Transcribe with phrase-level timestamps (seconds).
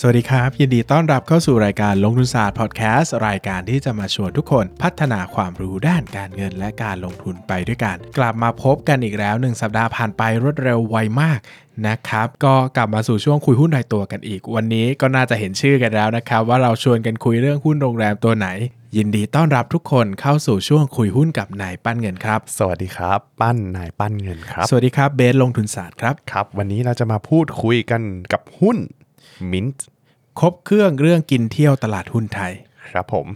[0.00, 11.38] สวัสดีครับ ยินดีต้อนรับเข้าสู่รายการลงทุนศาสตร์พอดแคสต์รายการที่จะมาชวนทุกคนพัฒนาความรู้ด้านการเงินและการลงทุนไปด้วยกัน กลับมาพบกันอีกแล้ว 1 สัปดาห์ผ่านไปรวดเร็วไวมาก
[11.88, 18.48] นะครับก็กลับมาสู่ช่วงคุยหุ้นรายตัวกันอีก วันนี้ก็น่าจะเห็นชื่อกันแล้วนะครับ ว่าเราชวนกันคุยเรื่องหุ้นโรงแรมตัวไหน
[18.96, 28.78] ยินดีต้อนรับทุกคนเข้าสู่ช่วงคุยหุ้นกับนายปั้นเงินครับ สวัสดีครับ ปั้นนายปั้นเงินครับ สวัสดีครับเบสลงทุนศาสตร์ครับครับ วันนี้เราจะมาพูดคุยกันกับหุ้น
[29.50, 29.86] มินต์
[30.40, 32.52] ครบเครื่องเรื่องกินเที่ยวตลาดหุ้นไทย
[32.92, 33.26] ครับผม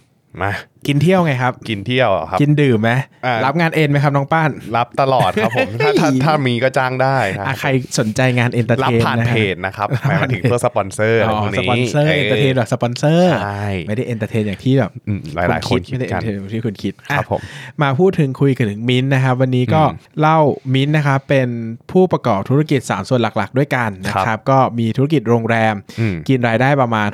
[0.40, 0.52] มา
[0.87, 2.91] กินเที่ยวไงครับ กินเที่ยวเหรอครับ กินดื่มไหม
[3.27, 7.68] อ่ารัรับงานเอ็นไหมครับน้องป้าน รับตลอดครับผม ถ้าถ้าถ้ามีก็จ้างได้นะอะใคร
[7.99, 17.41] สนใจงานเอนเตอร์รับเทนผ่านนะเพฮะจนะครับหมายถึงเพื่อสปอนเซอร์อะไรอ๋อพวกสนี้ปอนเซอร์เอนเตอร์เทนแบบสปอนเซอร์ใช่ไม่ได้เอนเตอร์เทนอย่างที่แบบอืมหลายๆคนไม่ได้คิเอดนกันเตอร์เทนที่คุณคิดครับอะผม
[17.82, 19.82] มาพูดถึงคุยกันถึงมิ้นท์นะครับ วันนี้ก็
[20.21, 20.38] เล่า
[20.74, 21.49] มิ้นท์นะครับเป็น
[21.93, 27.09] ผู้ประกอบธุรกิจ 3 ส่วนหลักๆ ด้วยกันนะคครัรับบก็มีธุรกิจโรงแรมอืมกินรายได้ประมาณ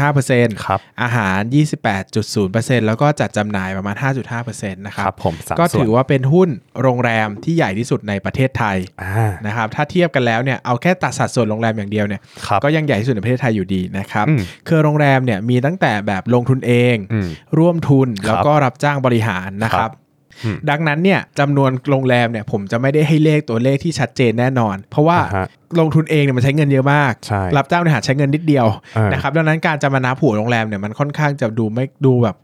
[0.00, 1.38] 61.5%ครับอาหาร
[2.14, 3.96] 28.0%แล้วก็จัดจำหน่ายประมาณ
[4.36, 6.48] 5.5%นะคครัรับบผมสามก็ส่วนถือว่าเป็นหุ้น
[6.82, 19.92] โรงแรมที่ใหญ่ที่สุดในประเทศไทยอ่านะครับถ้าเทียบกันแล้วเนี่ยเอาแค่ตัดสัดส่วนโรงแรมอย่างเดียวเนี่ยครับก็ยังใหญ่ที่สุดในประเทศไทยอยู่ดีนะครับอืมคือโรงแรมเนี่ยมีตั้งแต่แบบลงทุนเองอืมร่วมทุนครับแล้วก็รับจ้างบริหารนะคครัรับบ
[20.44, 25.46] อืมดังนั้นเนี่ยจำนวนโรงแรมเนี่ยผมจะไม่ได้ให้เลขตัวเลขที่ชัดเจนแน่นอน เพราะว่าอ่าฮะ
[25.80, 32.36] ลงทุนเองเนี่ยมันใช้เงินเยอะมากใช่รับจ้างบริหารใช้เงินนิดเดียวอ่านนะครับดังนั้นการจะมานับหัวโรงแรมเนี่ยมันค่อนข้างจะดูไม่ดูแบบ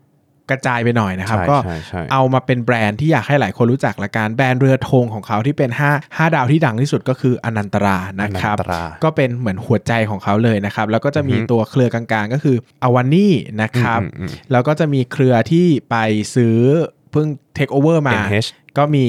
[0.51, 15.97] กระจายไปหน่อยนะครับใช่ก็ใช่ใช่เอามาเป็นแบรนด์ที่อยากให้หลายคนรู้จักละกันแบรนด์เรือธงของเขาที่เป็น 5 5 ดาวที่ดังที่สุดก็คืออนันตรานะครับอนันตราก็เป็นเหมือนหัวใจของเขาเลยนะครับ แล้วก็จะมีอือฮึตัวเครือกลางๆ ก็คืออวานี่นะครับอืมอืมอืมแล้วก็จะมีเครือที่ไป
[16.35, 16.57] ซื้อ
[17.13, 18.48] เพิ่งเทคโอเวอร์มา NH
[18.79, 19.07] ก็มี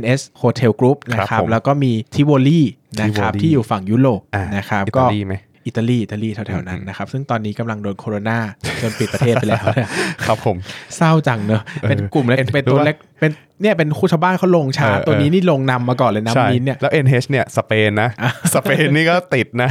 [0.00, 2.60] NS Hotel Group นะคครัรับบผมแล้วก็มีทิโวลี
[3.02, 5.34] นะครับ Tivoli ที่อยู่ฝั่งยุโรปอ่านะครับอิก็ตาลีไหม
[5.66, 8.30] อิตาลีอิตาลีแถวๆนั้นนะครับ ซึ่งตอนนี้กำลังโดนโควิด
[8.82, 9.88] จนปิดประเทศไปแล้วเนี่ย
[10.26, 10.56] ครับผม
[10.96, 18.10] เศร้าจังเนอะเป็นกลุ่มเล็กเอ็นเป็นตัวรู้ปะเล็ก เป็นเนี่ยเป็นคู่ชาวบ้านเขาลงช้าเออเออตัวนี้นี่ลงนำมาก่อนเลยนะใช่มินเนี่ยแล้ว NH เนี่ยสเปนนะ
[18.54, 19.70] สเปนนี่ก็ติดนะ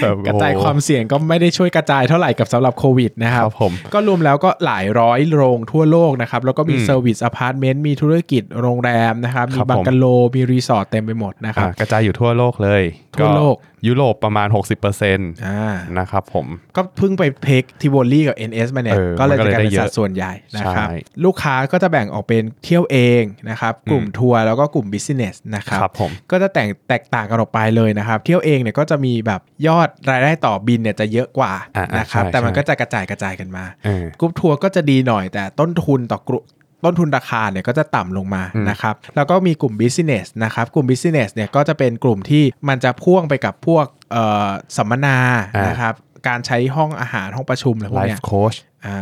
[0.00, 10.04] แบบกระจายโอ้โหความเสี่ยงก็ไม่ได้ช่วยกระจายเท่าไหร่กับสำหรับโควิดนะครับครับผมก็รวมแล้วก็หลายร้อยโรงทั่วโลกนะครับ แล้วก็มีอืมเซอร์วิสอพาร์ตเมนต์มีธุรกิจโรงแรมนะครับคมีรับบังผมกะโล
[10.34, 12.82] มีรีสอร์ทเต็มไปหมดนะครับอะกระจายอยู่ทั่วโลกเลย
[13.16, 13.56] ทั่วโลก
[13.86, 14.48] ยุโรปประมาณ
[14.82, 20.90] 60%นะครับอ่าผมก็เพิ่งไปเพกทิโวลี่กับ NS มาเนี่ยเออก็เลยมันก็จะเลยกลายเป็นได้เยอะสัดส่วนใหญ่นะครับใช่
[21.24, 36.44] ลูกค้าก็จะแบ่งออกเป็นเที่ยวเองนะครับกลุ่มทัวร์แล้วก็กลุ่ม business นะครับครับผมก็จะแตกแตกต่างกันออกไปเลยนะครับ เที่ยวเองเนี่ยก็จะมีแบบยอดรายได้ต่อบิลเนี่ยจะเยอะกว่าอ่าอ่านะครับใช่แต่มันใช่ก็จะกระจายกระจายกันมาเออกรุ๊ปทัวร์ก็จะดีหน่อยแต่ต้นทุนต่อกรุ๊ป
[36.84, 45.16] ต้นทุนราคาเนี่ยก็จะต่ำลงมาอืมนะครับ แล้วก็มีกลุ่ม business นะครับ กลุ่ม business เนี่ยก็จะเป็นกลุ่มที่มันจะพ่วงไปกับพวกเอ่อสัมมนา
[45.56, 45.94] อ่านนะครับ
[46.28, 48.54] การใช้ห้องอาหารห้องประชุมอะไรพวกเนี้ย life coach
[48.84, 48.96] อ่า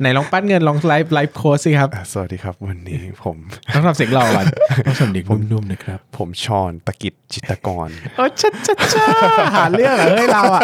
[0.00, 3.36] ไหนลองปั้นเงินลอง life life coach สิครับ สวัสดีครับ วันนี้ผม
[3.74, 4.46] ต้องทำเสียงหล่อก่อน
[4.86, 9.06] ต้องสำเนียงนุ่มๆนะครับ ผมชอนตะกิดจิตรกรโอ้ชัดชัดชา
[9.56, 10.60] หาเรื่องเหรอเฮ้ยเราอะ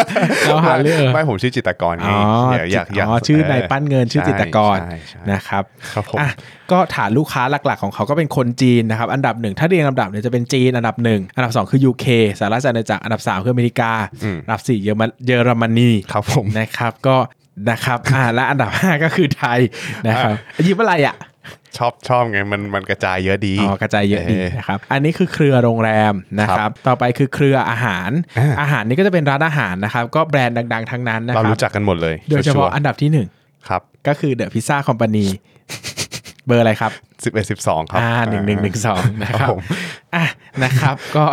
[0.46, 2.20] เราหาเรื่องเหรอไม่ผมชื่อจิตรกรไงอ๋อ
[2.52, 6.30] อยากอยากอยากอ๋อชื่อนายปั้นเงินชื่อใช่จิตรกรใช่ใช่นะครับครับผมอะ
[6.72, 12.06] ก็ฐานลูกค้าหลักๆของเขาก็เป็นคนจีนนะครับ อันดับหนึ่งถ้าเรียงลำดับเนี่ยจะเป็นจีนอันดับหนึ่งอันดับสองคือ UK
[12.38, 13.92] สหรัฐอาณาจักรอันดับสามคืออเมริกา
[14.24, 16.46] อืมอันดับสี่เยอรมนเยอรมนีครับผม
[16.80, 17.16] นะครับก็
[17.70, 19.60] นะครับอ่าและอันดับห้าก็คือไทย
[20.08, 20.34] นะครับ
[20.66, 21.16] ยิ้มอะไรอะ
[21.76, 35.26] ชอบชอบไงมันมันกระจายเยอะดีอ๋อกระจายเยอะดีเออนะครับอันนี้คือเครือโรงแรมนะครับต่อไปคือเครืออาหารอ่าอาหารนี่ก็จะเป็นร้านอาหารนะครับก็แบรนด์ดัง ๆ ทั้งนั้นนะเราครับรู้จักกันหมดเลย โดยเฉพาะชัวร์อันดับที่หนึ่งๆครับก็คือ The Pizza Company
[36.46, 36.92] เบอร์อะไรครับ
[37.24, 39.60] สิบเอ็ดสิบสองครับอ่าหนึ่งหนึ่งหนึ่งสองนะครับครับผม
[40.14, 40.24] อะ
[40.64, 41.24] นะครับ ก็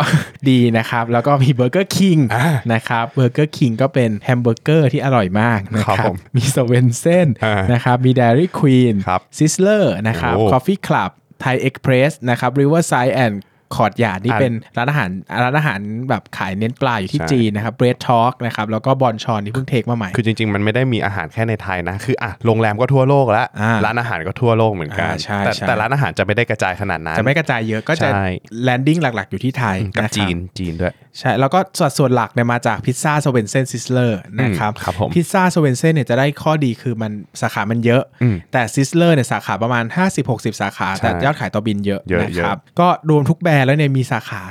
[0.50, 10.50] ดีนะครับ แล้วก็มี Burger King อ่านะครับ Burger King ก็เป็นแฮมเบอร์เกอร์ที่อร่อยมากนะคครับผมมี Swensen's อ่านนะครับมี Dairy Queen ครับ Sizzler นะครับโอ้
[10.52, 11.10] Coffee Club
[11.40, 15.10] Thai Express นะครับ Riverside and Courtyard นี่อ่าเป็นร้านอาหาร
[15.44, 28.26] ร้านอาหารแบบขายเน้นปลาอยู่ที่ใช่จีนนะครับเบรดทอ k นะครับแล้วก็ Bonchon ที่เพิ่ง take มาใหม่ คือจริง ๆ มันไม่ได้มีอาหารแค่ในไทยนะ คืออะโรงแรมก็ทั่วโลกแล้วอ่าร้านอาหารก็ทั่วโลกเหมือนกันอ่าใช่แต่ใช่แต่ร้านอาหารจะไม่ได้กระจายขนาดนั้น จะไม่กระจายเยอะก็จะใช่
[28.64, 39.84] landing หลัก ๆ อยู่ที่ไทยกับนะครับจีนจีนด้วยใช่แล้วก็สัดส่วนหลักเนี่ยมาจากพิซซ่า Swensen's Sizzler นะครับครับผมพิซซ่า Swensen's เนี่ยจะได้ข้อดีคือมันสาขามันเยอะอืมแต่ Sizzler เนี่ยสาขาประมาณ
[40.22, 44.42] 50-60 สาขาใช่แต่ยอดขายต่อบิลเยอะเยอะนะครับก็รวมทุกแบรนด์แล้วเนี่ยมีสาขา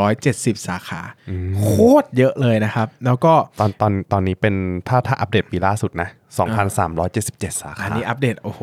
[0.00, 1.00] 2,270 สาขา
[1.58, 1.70] โค
[2.02, 4.54] ตรเยอะเลยนะครับ แล้วก็ตอนตอนตอนนี้เป็น
[4.88, 6.08] ถ้าถ้าอัปเดตปีล่าสุดนะ
[6.84, 8.60] 2,377 สาขา อันนี้อัปเดต โอ้โห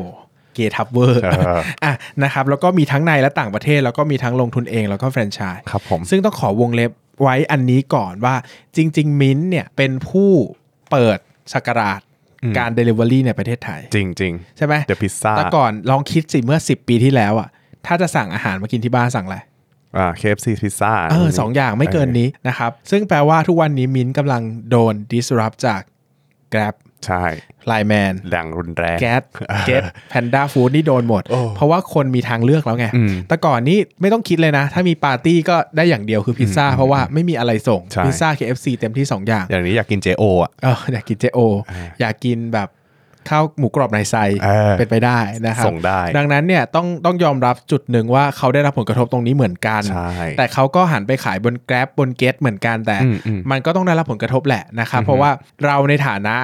[0.53, 6.91] เกทับเวอร์เอออะนะครับแล้วก็มีทั้งในและต่างประเทศ แล้วก็มีทั้งลงทุนเองแล้วก็แฟรนไชส์ครับผมซึ่งต้องขอวงเล็บ
[7.21, 8.35] ไว้อันนี้ก่อนว่า
[8.75, 10.29] จริง ๆ มิ้นท์เนี่ยเป็นผู้
[10.91, 11.19] เปิด
[11.53, 12.01] ศักราช
[12.57, 17.49] การ Delivery ในประเทศไทย จริงจริงใช่ไหม The Pizza แต่ก่อนลองคิดสิเมื่อ 10 ปีที่แล้วอะ
[17.85, 19.37] ถ้าจะสั่งอาหารมากินที่บ้านสั่งอะไร
[19.97, 25.81] อ่า KFC พิซซ่าเออสองอย่างไม่เกินนี้นะครับ ซึ่งแปลว่าทุกวันนี้มิ้นท์กำลังโดน disrupt จาก
[26.53, 26.75] Grab
[27.05, 27.23] ใช่
[27.67, 29.21] LINE MAN แรงรุนแรงแก๊ส
[29.67, 41.39] GET panda food นี่โดนหมดโอ้เพราะว่าคนมีทางเลือกแล้วไงอืมแต่ก่อนนี้ไม่ต้องคิดเลยนะ ถ้ามีปาร์ตี้ก็ได้อย่างเดียวคือพิซซ่า เพราะว่าไม่มีอะไรส่งใช่พิซซ่า KFC เต็มที่ 2 อย่าง อย่างนี้อยากกิน JO อะเอออยากกินเจโอ
[42.01, 42.67] อยากกินแบบ
[43.29, 55.29] ข้าวหมูกรอบในไซเออเป็นไปได้นะครับส่งได้ ดังนั้นเนี่ยต้องต้องยอมรับจุดหนึ่งว่าเขาได้รับผลกระทบตรงนี้เหมือนกันใช่แต่เขาก็หันไปขายบน Grab บน g ก t เหมือนกันแต่อืมอืมมันก็ต้องได้รับผลกระทบแหละนะครับเพราะว่า
[55.65, 56.35] เราในฐานะ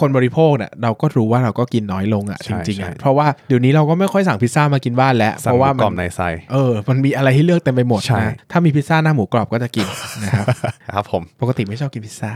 [0.00, 6.20] คนบริโภคเนี่ยเราก็รู้ว่าเราก็กินน้อยลงอะใช่จริงๆอะใช่เพราะว่าเดี๋ยวนี้เราก็ไม่ค่อยสั่งพิซซ่ามากินบ้านแล้วสั่เพงราะว่าหมูกรอบมันในไซ
[6.52, 9.86] เออมันมีอะไรให้เลือกเต็มไปหมดใช่นะถ้ามีพิซซ่าหน้าหมูกรอบก็จะกิน
[10.22, 10.46] นะครับ
[10.94, 12.32] ครับผมปกติไม่ชอบกินพิซซ่า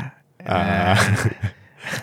[0.50, 0.62] อ่า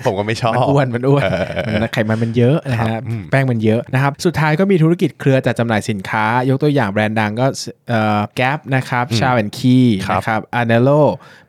[0.06, 2.98] ผมก็ไม่ชอบ มันอ้วนมันอ้วนเออมันไขมันมันเยอะนะฮะ
[3.32, 7.46] แป้งมันเยอะนะครับ สุดท้ายก็มีธุรกิจเครือจัดจำหน่ายสินค้า ยกตัวอย่างแบรนด์ดังก็
[7.90, 9.78] เอ่อ Gap นะครับ Charles & Keith
[10.14, 10.90] นะครับ Anello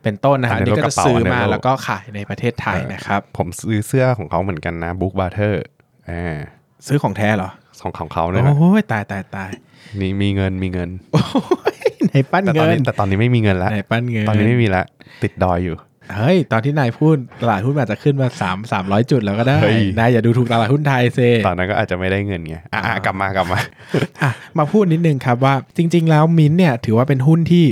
[0.02, 5.64] เป็นต้นนะครับ Anello นี่ก็จะระเป๋าซื้อมา Anello แล้วก็ขายในประเทศไทยนะครับ ผมซื้อเสื้อของเขาเหมือนกันนะ Brooks Brothers
[6.10, 6.36] อ่า
[6.86, 7.50] ซื้อของแท้เหรอ
[7.80, 9.50] ของของเขาเนี่ยนะโอ้ยตายตายตาย
[10.00, 11.22] มีมีเงินมีเงินโอ้
[11.74, 11.76] ย
[12.06, 14.86] ไหนปั้นแต่ตเงิอนนนี้แต่ตอนนี้ไม่มีเงินแล้วไหนปั้นเงินตอนนี้ไม่มีแล้ว
[15.22, 15.76] ติดดอยอยู่
[16.16, 23.58] เฮ้ย ตอนที่นายพูดตลาดหุ้นมันอาจจะขึ้นมา3 300จุดแล้วก็ได้เฮ้ยนายอย่าดูถูกตลาดหุ้นไทยเซตอนนั้นก็อาจจะไม่ได้เงินไงอะอะกลับมากลับมา
[24.22, 27.64] อะมาพูดนิดนึงครับว่าจริง ๆ แล้วมิ้นท์เนี่ยถือว่าเป็นหุ้นที่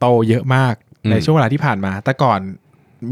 [0.00, 0.74] โตเยอะมาก
[1.04, 2.40] อืมในช่วงเวลาที่ผ่านมา แต่ก่อน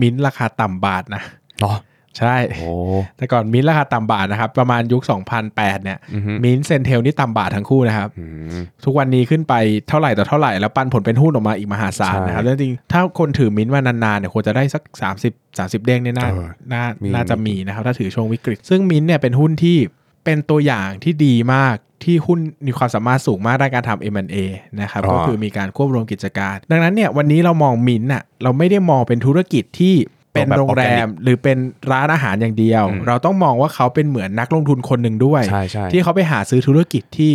[0.00, 1.22] มิ้นท์ราคาต่ำบาทนะ
[1.60, 1.76] เนาะ
[2.18, 2.70] ใช่โอ้
[3.16, 5.02] แต่ก่อนมิ้นท์ราคาต่ำบาทนะครับ ประมาณยุค
[5.42, 8.24] 2008 เนี่ยอือฮึ MINT Centel นี่ต่ำบาททั้งคู่นะครับอื
[8.56, 9.54] มทุกวันนี้ขึ้นไป
[9.88, 14.82] เท่าไหร่ต่อเท่าไหร่ แล้วปันผลเป็นหุ้นออกมาอีกมหาศาลใช่นะครับแล้วจริงๆถ้าคนถือมิ้นท์มานานๆเนี่ยควรจะได้สัก
[15.22, 19.78] 30 30 เด้งเนี่ยน่าเออน่ามีน่าจะมีนะครับ ถ้าถือช่วงวิกฤต ซึ่งมิ้นท์เนี่ยเป็นหุ้นที่
[20.24, 24.36] เป็นตัวอย่างที่ดีมากที่หุ้นมีความสามารถสูงมากด้านการทำ M&A
[24.80, 29.94] นะครับอ๋อก็คือมีการควบรวมกิจการ ดังนั้นเนี่ยวันนี้เรามองมิ้นท์น่ะเราไม่ได้มองเป็นธุรกิจที่
[30.36, 31.58] เป็นแบบโรงแรมหรือเป็น
[31.92, 37.32] ร้านอาหารอย่างเดียวอืมเราต้องมองว่าเขาเป็นเหมือนนักลงทุนคนหนึ่งด้วยใช่ใช่ที่เขาไปหาซื้อธุรกิจที่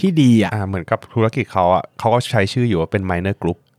[0.00, 3.69] ที่ดีอะอ่าเหมือนกับธุรกิจเขาอะเขาก็ใช้ชื่ออยู่ว่าเป็น minor group อ่า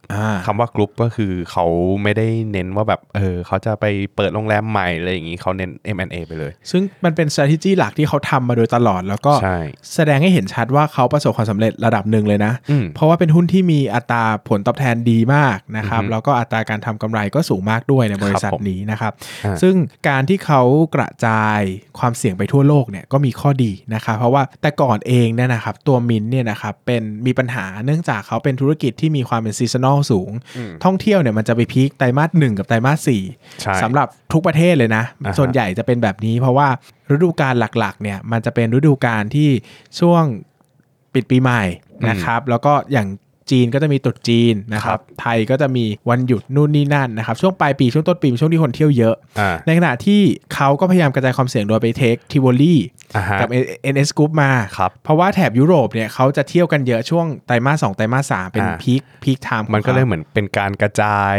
[0.46, 1.66] คำว่ากรุ๊ปก็คือเขา
[2.04, 3.86] ไม่ได้เน้นว่าแบบเออเขาจะไป
[4.16, 9.60] เปิดโรงแรมใหม่อะไรอย่างงี้เขาเน้น M&A ไปเลย ซึ่งมันเป็น strategy หลักที่เขาทำมาโดยตลอด แล้วก็ใช่
[9.96, 19.12] แสดงให้เห็นชัดว่าเขาประสบความสำเร็จระดับหนึ่งเลยนะอืมเพราะว่าเป็นหุ้นที่มีอัตราผลตอบแทนดีมากนะครับอือฮึแล้วก็อัตราการทำกำไรก็สูงมากด้วยในบริษัทครับผมนี้นะครับ
[19.46, 19.76] อ่าซึ่ง
[20.08, 20.62] การที่เขา
[20.96, 21.60] กระจาย
[22.00, 33.24] ความเสี่ยงไปทั่วโลกเนี่ยก็มีข้อดีนะครับเพราะว่าแต่ก่อนเองเนี่ยนะครับตัวมินเนี่ยนะครับเป็นมีปัญหาเนื่องจากเขาเป็นธุรกิจที่มีความเป็น seasonal สูงอืมท่องเที่ยวเนี่ยมันจะไป peak ไตรมาสหนึ่งกับไตรมาสสี่
[33.62, 36.68] ใช่สำหรับทุกประเทศเลยนะอ่าฮะส่วนใหญ่จะเป็นแบบนี้ เพราะว่า
[37.14, 39.50] ฤดูกาลหลักๆ เนี่ยมันจะเป็นฤดูกาลที่
[40.00, 40.24] ช่วง
[41.14, 41.62] ปิดปีใหม่
[42.10, 43.08] นะครับ แล้วก็อย่าง
[43.52, 50.22] จีนก็จะมีตรุษจีนนะครับครัรับบไทยก็จะมีวันหยุดนู่นนี่นั่นนะครับ ช่วงปลายปีช่วงต้นปีเป็นช่วงที่คนเที่ยวเยอะอ่าในขณะที่
[50.54, 52.80] เขาก็พยายามกระจายความเสี่ยงโดยไป take Tivoli
[53.16, 53.50] อ่าฮะกับ
[53.94, 61.38] NH Group มาครับเพราะว่าแถบยุโรปเนี่ยเขาจะเที่ยวกันเยอะช่วงไตรมาสสองไตรมาสสามเป็นอ่า peak peak time มันก็เลยเหมือนเป็นการกระจาย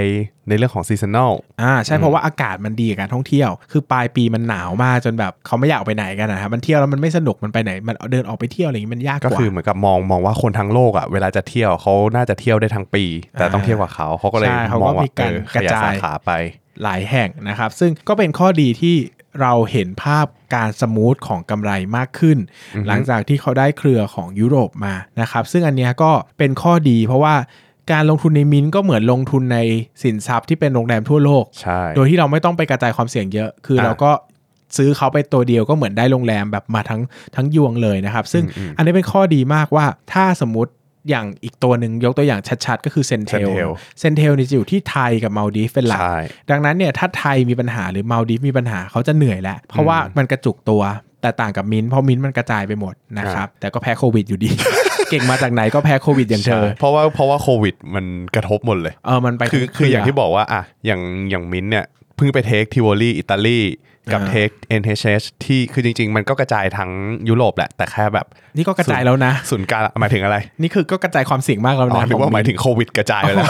[0.49, 1.33] ในเรื่องของซีซัน a ล
[1.63, 16.31] อ่าใช่เพราะว่าอากาศมันดีกับการท่องเที่ยว คือปลายปีมันหนาวมากจนแบบเขาไม่อยากออกไปไหนกันนะครับมันเที่ยวแล้วมันไม่สนุกมันไปไหน มันเดินออกไปเที่ยวอะไรอย่างงี้มันยากกก็ว่าคือเหมือนกับมองมองว่าคนทั้งโลกอะเวลาจะเที่ยวเขาน่าจะเที่ยวได้ทั้งปี แต่ต้องเที่ยวกับเขาเขาก็เลยใช่เขาก็มองว่ามีการเออกระจายสาขาไป
[16.83, 18.97] หลายแห่งนะครับ ซึ่งก็เป็นข้อดีที่
[19.41, 22.39] เราเห็นภาพการ smooth ของกำไรมากขึ้น
[22.75, 27.35] อือฮึหลังจากที่เขาได้เครือของยุโรปมานะครับ ซึ่งอันเนี้ยก็เป็นข้อดีเพราะว่า
[27.93, 29.59] การลงทุนในมินก็เหมือนลงทุนใน
[30.03, 34.11] สินทรัพย์ที่เป็นโรงแรมทั่วโลก ใช่ โดยที่เราไม่ต้องไปกระจายความเสี่ยงเยอะ คืออะเราก็
[34.77, 37.01] ซื้อเขาไปตัวเดียวก็เหมือนได้โรงแรมแบบมาทั้ง
[37.37, 40.73] ทั้งยวงเลยนะครับ ซึ่งอืมอืมอันนี้เป็นข้อดีมากว่าถ้าสมมติ
[41.11, 43.71] อย่างอีกตัวหนึ่งยกตัวอย่างชัดๆ ก็คือเซนเทล Centel
[44.01, 46.19] เซนเทลนี่จะอยู่ที่ไทยกับมาลดีฟเป็นหลักใช่
[46.51, 50.83] ดังนั้นเนี่ยถ้าไทยมีปัญหาหรือมาลดีฟมีปัญหาเขาจะเหนื่อยแล้ว เพราะว่ามันกระจุกตัว
[51.23, 54.51] แต่ต่างกับมิ้นท์เพราะมิ้นท์มันกระจายไปหมดนะครับ แต่ก็แพ้โควิดอยู่ดี
[55.13, 58.05] เก่งมาจากไหนก็แพ้โควิดอย่างเธใช่อเพราะว่าเพราะว่าโควิดมัน
[58.35, 61.01] กระทบหมดเลยเออมันไปคือทั้คืออย่างที่เครืบอกว่าอะอย่าง
[61.31, 63.61] อย่างมิ้นท์เนี่ยเพิ่งไป take Tivoli อิตาลี
[64.13, 64.49] กับอ่าเทค
[64.81, 66.91] NHS ที่คือจริง ๆ มันก็กระจายทั้ง
[67.29, 68.27] ยุโรปแหละ แต่แค่แบบ
[68.57, 73.49] นี่ก็กระจายแล้วนะศูนย์กลางหมายถึงอะไร นี่คือก็กระจายความเสี่ยงมากแล้วอ๋อนะหรือว่าหมายถึงโควิดกระจายไปแล้ว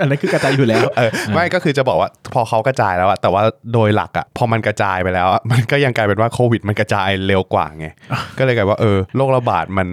[0.00, 3.42] อันนั้นคือกระจายอยู่แล้วเออไม่ก็คือจะบอกว่าพอเขากระจายแล้วอะแต่ว่า
[3.72, 7.86] โดยหลักอะพอมันกระจายไปแล้วอะมันก็ยังกลายเป็นว่าโควิด มันกระจายเร็วกว่าไง
[8.38, 9.88] ก็เลยกลายว่าเออโรคระบาดมัน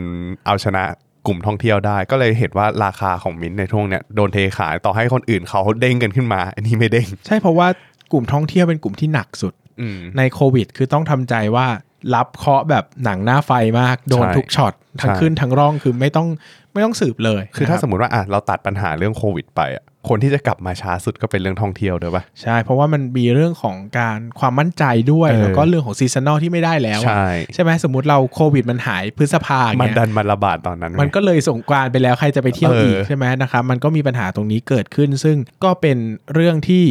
[0.45, 0.83] เอาชนะ
[1.25, 7.67] กลุ่มท่องเที่ยวได้ ก็เลยเห็นว่าราคาของมิ้นท์ในช่วงเนี้ยโดนเทขายต่อให้คนอื่นเขาเด้งกันขึ้นมา อันนี้ไม่เด้ง ใช่เพราะว่า
[8.11, 11.67] กลุ่มท่องเที่ยวเป็นกลุ่มที่หนักสุดอืมในโควิด คือต้องทำใจว่า
[12.15, 16.27] รับเคราะห์แบบหนังหน้าไฟมากโดนใช่ทุกช็อตทั้งใช่ขึ้นทั้งร่องคือไม่ต้อง
[16.73, 35.97] ไม่ต้องสืบเลย คือนะครับถ้าสมมติว่าอะเราตัดปัญหาเรื่องโควิดไปอะคนที่จะกลับมาช้าสุดก็เป็นเรื่องท่องเที่ยวด้วยป่ะใช่ เพราะว่ามันมีเรื่องของการความมั่นใจด้วยเออแล้วก็เรื่องของ seasonal ที่ไม่ได้แล้วอะใช่ใช่ไหมสมมติเราโควิดมันหายพฤษภาอย่างมันเงี้ยดันมาระบาดตอนนั้น มันก็เลยสงกรานต์ไปแล้วใครจะไปเที่ยวเอออีอีกใช่ไหมนะครับมันก็มีปัญหาตรงนี้เกิดขึ้น ซึ่งก็เป็น
[36.33, 36.85] เรื่องที่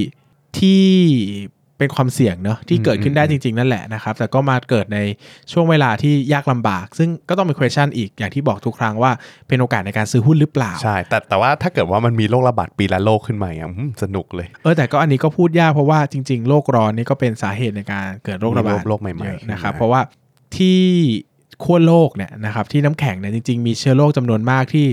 [0.59, 0.85] ที่
[1.81, 4.99] เป็นความเสี่ยงเนอะที่เกิดขึ้นได้จริง ๆ นั่นแหละนะครับ แต่ก็มาเกิดใน
[5.53, 9.13] ช่วงเวลาที่ยากลำบาก ซึ่งก็ต้องเป็น question อีกอย่างที่บอกทุกครั้งว่า
[9.49, 20.01] เป็นโอกาสในการซื้อหุ้นหรือเปล่า ใช่ แต่แต่ว่าถ้าเกิดว่ามันมีโรคระบาดปีละโรคขึ้นมาอย่างอืมสนุกเลย เออแต่ก็อันนี้ก็พูดยากเพราะว่าจริง ๆโลกร้อนนี่ก็เป็นสาเหตุในการเกิดโรคระบาดโรคใหม่ๆเยอะขึ้นมานะครับเพราะว่า
[20.57, 20.81] ที่
[21.65, 24.87] ขั้วโลกเนี่ยนะครับที่น้ำแข็งเนี่ยจริง ๆ มีเชื้อโรคจำนวนมากที่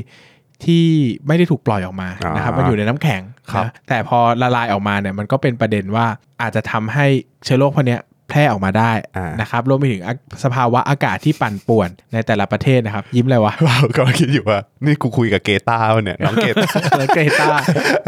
[0.66, 0.86] ที่
[1.28, 3.22] ไม่ได้ถูกปล่อยออกมาอ่านนะครับมันอยู่ในน้ำแข็ง
[3.52, 6.06] ครับนะแต่พอละลายออกมาเนี่ยมันก็เป็นประเด็นว่า
[6.42, 7.06] อาจจะทำให้
[7.44, 17.48] เชื้อโรคพวกเนี้ยแพร่ออกมาได้อ่านนะครับรวมไปถึงอะสภาวะอากาศที่ปั่นป่วนในแต่ละประเทศนะครับ ยิ้มเลยวะเราก็คิดอยู่ว่า นี่กูคุยกับเกตาเนี่ยน้องเกตาแล้วเกรตา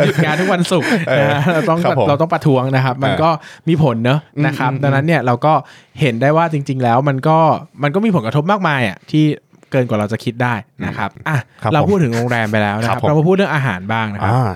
[0.05, 3.29] หยุดงานทุกวันศุกร์เออนะเราต้องครับผมเราต้องประท้วงนะครับ มันเออก็
[3.67, 5.53] มีผลเนอะนะครับอืมดังนั้นเนี่ยเราก็
[5.99, 7.37] เห็นได้ว่าจริง ๆ แล้วมันก็
[7.83, 9.25] มันก็มีผลกระทบมากมายอะที่
[9.71, 10.53] เกินกว่าเราจะคิดได้
[10.85, 14.51] นะครับอะครับเราผมพูดถึงโรงแรมไปแล้วนะคครับผมเรามาพูดเรื่องอาหารบ้างนะครับอ่า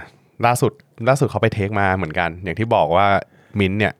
[0.46, 0.72] ล่าสุด
[1.08, 3.08] ล่าสุดเขาไป take มาเหมือนกัน อย่างที่บอกว่า
[3.60, 3.94] มิ้นท์เนี่ย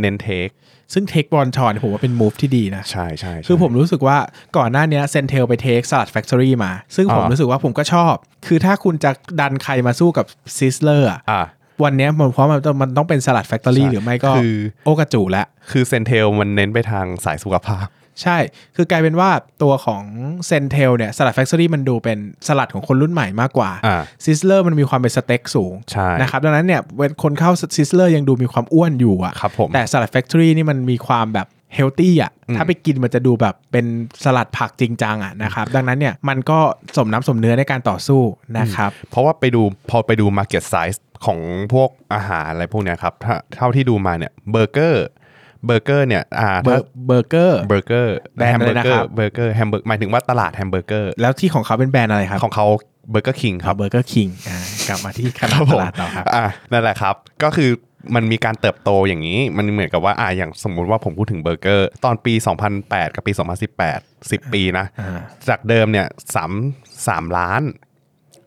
[0.00, 0.48] เน้น take
[0.92, 4.16] ซึ่ง take BonChon ผมว่าเป็น move ที่ดีนะ ใช่ใช่ใช่คือผมรู้สึกว่า
[4.56, 8.14] ก่อนหน้าเนี้ Centel ไป take Salad Factory มา ซึ่งผมอ่ารู้รู้สึกว่าผมก็ชอบ
[8.46, 9.10] คือถ้าคุณจะ
[9.40, 10.26] ดันใครมาสู้กับ
[10.56, 11.42] Sizzler อ่า
[11.84, 17.86] วันเนี้ยผมเพราะมันต้องมันต้องเป็น Salad Factory ใช่หรือไม่ก็คือโอ้กะจู๋แล้วคือ Centel มันเน้นไปทางสายสุขภาพ
[18.22, 18.36] ใช่
[18.76, 19.30] คือกลายเป็นว่า
[19.62, 20.02] ตัวของ
[20.46, 33.86] Centel เนี่ย Salad Factory มันดูเป็นสลัดของคนรุ่นใหม่มากกว่าอ่า Sizzler มันมีความเป็นสเต็กสูงใช่นะครับดังนั้นเนี่ยเวลาคนเข้า Sizzler ยังดูมีความอ้วนอยู่อะครับผมแต่ Salad Factory นี่มันมีความแบบ healthy อะถ้าไปกินมันจะดูแบบเป็น
[34.24, 36.58] สลัดผักจริงจังอะนะครับดังนั้นเนี่ยมันก็
[36.96, 38.22] สมน้ำสมเนื้อในการต่อสู้
[38.58, 41.38] นะครับเพราะว่าไปดูพอไปดู Market Size ของ
[41.72, 45.06] พวกอาหารอะไรพวกเนี้ยครับถ้าเท่าที่ดูมาเนี่ยเบอร์เกอร์
[45.66, 52.66] เบอร์เกอร์เนี่ยอ่าเบอถ้าร์เบอร์เกอร์เบอร์เกอร์แบรนด์อะไรนะครับเบอร์เกอร์แฮมเบอร์หมายถึงว่าตลาดแฮมเบอร์เกอร์แล้วที่ของเขาเป็นแบรนด์อะไรครับ ของเขา
[53.10, 54.58] Burger King ครัรับ Burger King อ่า
[54.88, 57.70] กลับมาที่นะครับผมตลาดต่อครับอ่านั่นแหละครับก็คือ
[58.14, 62.34] มันมีการเติบโตอย่างนี้ มันเหมือนกับว่าอ่าอย่างสมมุติว่าผมพูดถึงเบอร์เกอร์ ตอนปี
[62.74, 63.32] 2008 กับปี
[63.76, 66.52] 2018 10 ปีนะอ่าจากเดิมเนี่ยสาม
[67.08, 67.62] สามล้าน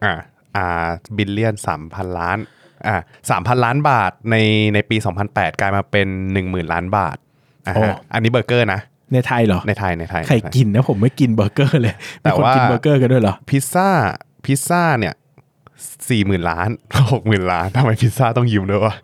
[0.03, 0.13] อ่า
[0.55, 0.87] อ่า
[1.17, 2.37] billion สามพันล้าน
[2.87, 2.95] อ่า
[3.29, 4.35] สามพันล้านบาทใน
[4.73, 4.97] ในปี
[5.29, 7.17] 2008 กลายมาเป็น 1 0,000 ล้านบาท
[7.67, 8.81] อ่าโอ้ฮะอันนี้เบอร์เกอร์นะ
[9.13, 13.89] ในไทยเหรอในไทยในไทยใครในไทยกินนะผมไม่กินเบอร์เกอร์เลยแต่มีคนว่ากินเบอร์เกอร์กันด้วยเหรอพิซซ่า
[14.45, 15.13] พิซซ่าเนี่ย
[16.09, 16.69] สี่หมื่นล้าน
[17.11, 18.95] หกหมื่นล้านทำไมพิซซ่าต้องยิ้มด้วยวะ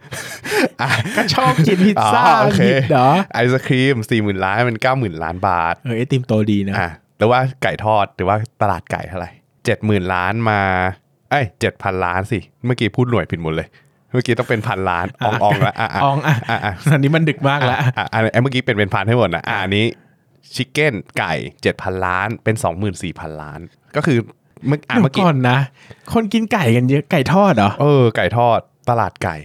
[0.81, 9.31] อะก็ชอบกินพิซซ่าอ๋อโอเคหยิบเหรอไอศครีมสี่หมื่นล้านเป็นเก้าหมื่นล้านบาท เออไอติมโตดีนะอะหรือว่าไก่ทอดหรือว่าตลาดไก่เท่าไหร่
[9.65, 10.61] เจ็ดหมื่นล้านมา
[11.04, 13.67] เอ้ยเจ็ดพันล้านสิ เมื่อกี้พูดหน่วยผิดหมดเลย
[14.11, 19.85] เมื่อกี้ต้องเป็นพันล้านอองอองแล้วอะอะอองอะอะอะอันนี้มันดึกมากแล้วอะอะอะเมื่อกี้เป็นเป็นพันให้หมดนะอะอันนี้
[20.55, 23.59] ชิคเก้นไก่เจ็ดพันล้านเป็นสองหมื่นสี่พันล้าน
[23.95, 24.17] ก็คือ
[24.67, 25.57] เมื่ออะเดี๋ยเมื่อวกี้ก่อนนะ
[26.13, 29.37] คนกินไก่กันเยอะไก่ทอดเหรอเออไก่ทอดตลาดไก่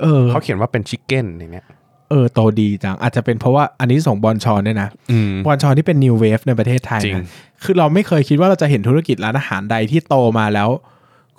[0.00, 1.66] เออเขาเขียนว่าเป็นชิคเก้นอย่างเงี้ย
[2.10, 7.26] เออโตดีจังอาจจะเป็นเพราะว่าอันนี้ส่งบอลชอนด้วยนะอืมบอลชอนที่เป็น new wave ในประเทศไทยจริงนะ
[7.64, 10.68] คือเราไม่เคยคิดว่าเราจะเห็นธุรกิจร้านอาหารใดที่โตมาแล้ว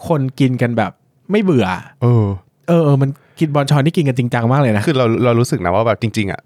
[0.07, 0.91] คนกินกันแบบ
[1.31, 1.67] ไม่เบื่อ
[2.03, 2.25] เออ
[2.67, 6.41] เออเออมันกินบอลชอนนี่กินกันจริงจังมากเลยนะ คือเราเรารู้สึกนะว่าแบบจริง ๆอะ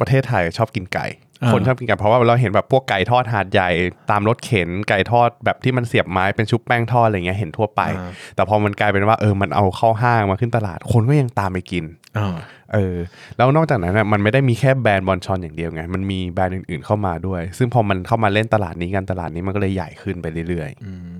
[0.00, 1.06] ประเทศไทยชอบกินไก่
[1.42, 3.70] อ่าคนชอบกินไก่เพราะว่าเราเห็นแบบพวกไก่ทอดหาดใหญ่
[4.10, 11.84] ตามรถเข็นไก่ทอดแบบที่มันเสียบไม้เป็นชุบแป้งทอดอะไรเงี้ยเห็นทั่วไปอ่าแต่พอมันกลายเป็นว่าเออมันเอาเข้าห้างมาขึ้นตลาด คนก็ยังตามไปกิน
[12.18, 12.36] อ่า
[12.74, 12.96] เออ
[13.36, 21.19] แล้วนอกจากนั้นน่ะมันไม่ได้มีแค่แบรนด์บอลชอนอย่างเดียวไงมันมีแบรนด์อื่นๆเข้ามาด้วย ซึ่งพอมันเข้ามาเล่นตลาดนี้กันตลาดนี้มันก็เลยใหญ่ขึ้นไปเรื่อยอืมอื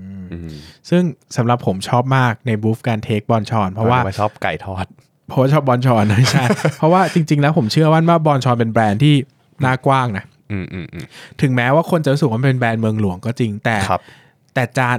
[0.89, 1.03] ซึ่ง
[1.37, 4.85] สำหรับผมชอบมากในบูฟการเทคบอลชอน เพราะว่าชอบไก่ทอด
[5.27, 6.45] เพราะว่าชอบบอลชอนไม่ใช่
[6.77, 9.15] เพราะว่าจริง ๆ แล้วผมเชื่อว่าว่าบอลชอนเป็นแบรนด์ที่
[9.65, 11.05] น่ากว้างนะอืมอืมอืม
[11.41, 14.01] ถึงแม้ว่าคนจะรู้สึกว่ามันเป็นแบรนด์เมืองหลวงก็จริงแต่ครับ
[14.53, 14.97] แต่จาน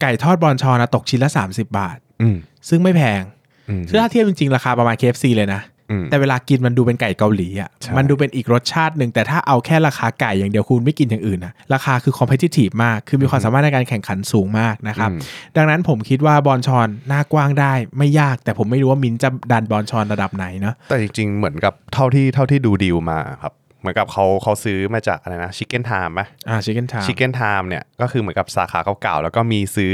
[0.00, 2.36] ไก่ทอดบอลชอนนะตกชิ้นละ 30 บาทอืม
[2.68, 3.22] ซึ่งไม่แพง
[3.68, 5.75] อืมซึ่งถ้าเทียบจริง ๆ ราคาประมาณ KFC เลยนะอืม
[6.10, 15.10] แต่เวลากินมันดูเป็นไก่เกาหลีอะใช่มันดูเป็นอีกรสชาติหนึ่งแต่ถ้าเอาแค่ราคาไก่อย่างเดียวคุณไม่กินอย่างอื่นนะราคาคือ competitive มาก คือมีความสามารถในการแข่งขันสูงมากนะครับ
[15.56, 29.92] ดังนั้นผมคิดว่า BonChon หน้ากว้างได้ไม่ยาก แต่ผมไม่รู้ว่ามินท์จะดัน BonChon ระดับไหนเนาะแต่จริงๆเหมือนกับเท่าที่เท่าที่ดูดีลมาครับเหมือนกับเขาเขาซื้อมาจากอะไรนะ Chicken Time ไหมอ่า Chicken ทา Chicken Time เนี่ยก็คือเหมือนกับสาขาเก่าๆ แล้วก็มีซื้อ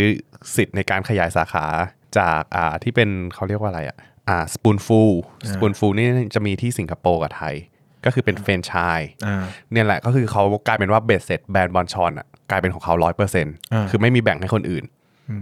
[0.57, 1.65] สิทธิ์ในการขยายสาขา
[2.19, 3.97] จากอ่าที่เป็นเขาเรียกว่าอะไรอะ
[4.29, 7.55] อ่า Spoonful Spoonful นี่จะมีที่สิงคโปร์กับไทย
[8.05, 14.85] ก็คือเป็นเฟรนไชส์อ่าเนี่ยแหละก็คือเขากลายเป็นว่าเบ็ดเสร็จแบรนด์ BonChon อะกลายเป็นของเขาร้อยเปอร์เซ็นต์อ่าคือไม่มีแบ่งให้คนอื่น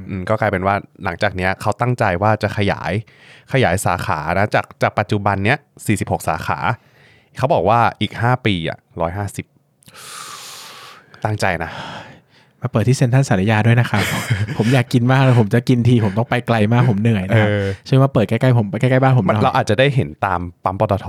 [0.08, 2.92] อืมก็กลายเป็นว่าหลังจากเนี้ยเขาตั้งใจว่าจะขยาย
[3.52, 5.58] ขยายสาขานะจากจากปัจจุบันเนี้ย
[5.92, 6.58] 46สาขา
[7.38, 8.78] เขาบอกว่าอีก5ปีอะ
[9.60, 11.70] 150ตั้งใจนะ
[12.62, 14.04] มาเปิดที่เซ็นทรัลสารยาด้วยนะครับ
[14.56, 21.08] ผมอยากกินมากเลยผมจะกินทีผมต้องไปไกลมากผมเหนื่อยนะครับเออช่วยมาเปิดใกล้ๆผมใกล้ๆบ้านผมหมันน่อยเราอาจจะได้เห็นตามปั๊มปตท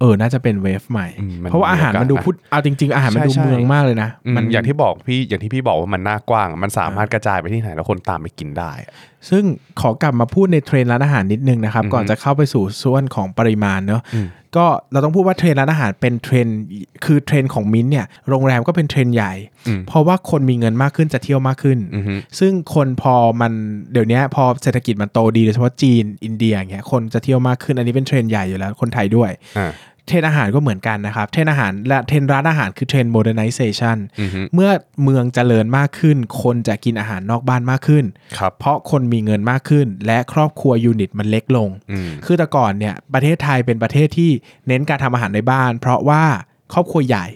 [0.00, 8.92] เออ น่าจะเป็นเวฟใหม่อืมมันเพราะว่าอาหารมันดูมีโอกาสพุทเอาจริง ๆ อาหารมันใช่ดูใช่เมืองมากเลยนะ มันอย่างที่บอกพี่ อย่างที่พี่บอกว่ามันน่ากว้าง มันสามารถกระจายไปที่ไหนแล้วคนตามไปกินได้อะ
[9.30, 9.44] ซึ่ง
[9.80, 14.02] ขอกลับมาพูดในเทรนด์ร้านอาหารนิดนึงนะครับ ก่อนจะเข้าไปสู่ส่วนของปริมาณเนอะ
[14.56, 16.58] ก็เราต้องพูดว่าเทรนด์ร้านอาหารเป็นเทรนด์
[17.04, 19.32] คือเทรนด์ของมิ้นท์เนี่ยโรงแรมก็เป็นเทรนด์ใหญ่
[19.88, 23.52] เพราะว่าคนมีเงินมากขึ้นจะเที่ยวมากขึ้นอือฮึซึ่งคนพอมัน
[23.92, 29.70] เดี๋ยวนี้พอเศรษฐกิจมันโตดีโดยเฉพาะจีนอินเดียอย่างเงี้ยคนจะเที่ยวมากขึ้นอันนี้เป็นเทรนด์ใหญ่อยู่แล้วคนไทยด้วยอ่า
[30.08, 34.70] เทรนด์อาหารก็เหมือนกันนะครับ เทรนด์อาหารและเทรนด์ร้านอาหารคือเทรนด์ modernization อือฮึเมื่อ
[35.02, 38.04] เมืองเจริญมากขึ้น คนจะกินอาหารนอกบ้านมากขึ้น
[38.38, 44.30] ครับเพราะคนมีเงินมากขึ้น และครอบครัว unit มันเล็กลงอืมคือแต่ก่อนเนี่ยประเทศไทยเป็นประเทศที่
[44.68, 46.24] เน้นการทำอาหารในบ้าน เพราะว่า
[46.72, 47.26] ครอบครัวใหญ่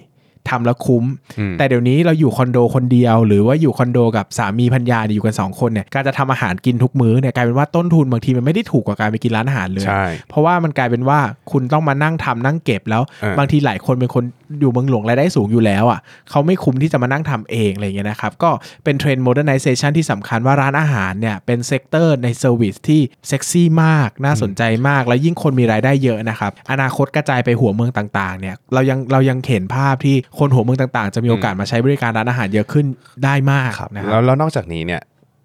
[0.53, 1.05] ทำแล้วคุ้ม
[1.39, 11.19] อืมแต่เดี๋ยวนี้เราอยู่คอนโดคนเดียว หรือว่าอยู่คอนโดกับสามีภรรยาเนี่ยอยู่กันสองคนเนี่ยการจะทำอาหารกินทุกมื้อเนี่ยกลายเป็นว่าต้นทุนบางทีมันไม่ได้ถูกกว่าการไปกินร้านอาหารเลยใช่เพราะว่ามันกลายเป็นว่า
[11.51, 14.25] คุณต้องมานั่งทำนั่งเก็บแล้วเออบางทีหลายคนเป็นคน
[14.61, 18.51] อยู่เมืองหลวงรายได้สูงอยู่แล้วอะเขาไม่คุ้มที่จะมานั่งทำเองอะไรเงี้ยนะครับ ก็
[18.85, 32.87] เป็นเทรนด์ modernization ที่สำคัญว่าร้านอาหารเนี่ยเป็น sector ใน service ที่เซ็กซี่มากน่าสนใจมาก แล้วยิ่งคนมีรายได้เยอะนะครับ อนาคตกระจายไปหัวเมืองต่างๆเนี่ยเรายังเรายังเห็นภาพที่คนหัวเมืองต่างๆ จะมีโอกาสมาใช้บริการร้านอาหารเยอะขึ้น
[33.25, 35.03] ได้มากครับนะคแล้รัวบแล้วนอกจากนี้เนี่ย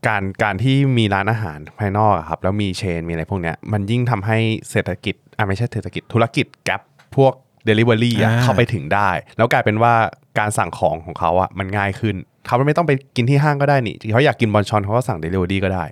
[0.08, 4.38] การการที่มีร้านอาหารภายนอกอะครับแล้วมีเชนมีอะไรพวกเนี้ยมันยิ่งทำให้
[4.71, 6.82] เศรษฐกิจอะไม่ใช่เศรษฐกิจธุรกิจแกลบ
[7.15, 7.34] พวก
[7.69, 9.93] Delivery อะอ่าเข้าไปถึงได้ แล้วกลายเป็นว่า
[10.39, 15.84] การสั่งของของเขาอะมันง่ายขึ้นเขาไม่ต้องไปกินที่ห้างก็ได้นี่เขาอยากกินบอลชอนเขาก็สั่ง Delivery ก็ได้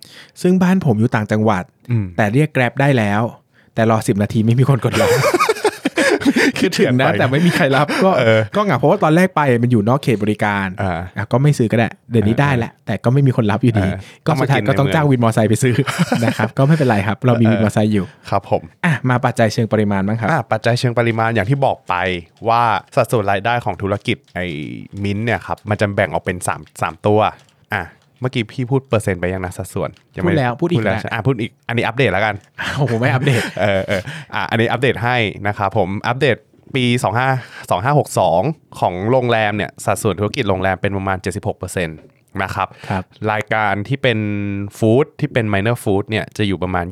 [0.41, 3.21] ซึ่งบ้านผมอยู่ต่างจังหวัดอืมแต่เรียกแกร็บได้แล้ว
[3.75, 5.09] แต่รอสิบนาทีไม่มีคนกดรับ
[6.57, 15.75] คือถึงนะเกินไปแต่ไม่มีใครรับก็เออก็เหงาเพราะว่าตอนแรกไปมันอยู่นอกเขตบริการอ่าอะก็ไม่ซื้อก็ได้เดี๋ยวนี้ได้แหละแต่ก็ไม่มีคนรับอยู่ดีเออก็สุดท้ายก็ต้องต้องมากินในเมืองจ้างวินมอเตอร์ไซค์ไปซื้อ
[16.25, 21.93] นะครับก็ไม่เป็นไรครับ เรามีวินมอเตอร์ไซค์อยู่ครับผมอะมาปัจจัยเชิงปริมาณบ้างครับอะปัจจัยเชิงปริมาณอย่างที่บอกไป
[22.49, 22.61] ว่า
[22.95, 24.45] สัดส่วนรายได้ของธุรกิจไอ้
[25.03, 27.19] มิ้นท์เนี่ยครับมันจะแบ่งออกเป็น 3 3 ตัว
[27.73, 27.83] อะ
[28.21, 32.35] เมื่อกี้พี่พูดเปอร์เซ็นต์ไปยังนะสัดส่วนยังไม่พูดแล้วพูดอีกแล้วแล้วใช่อะพูดอีกอันนี้อัปเดตแล้วกัน
[32.77, 34.01] โอ้โหไม่อัปเดตเออเออ
[34.35, 36.37] อะอันนี้อัปเดตให้นะครับผมอัปเดต
[36.75, 36.85] ปี
[37.43, 41.17] 25 2562 ของโรงแรมเนี่ยสัดส่วนธุรกิจโรงแรมเป็นประมาณ
[41.55, 44.19] 76%นะครับครับรายการที่เป็น
[44.77, 46.85] ฟู้ดที่เป็น minor food เนี่ยจะอยู่ประมาณ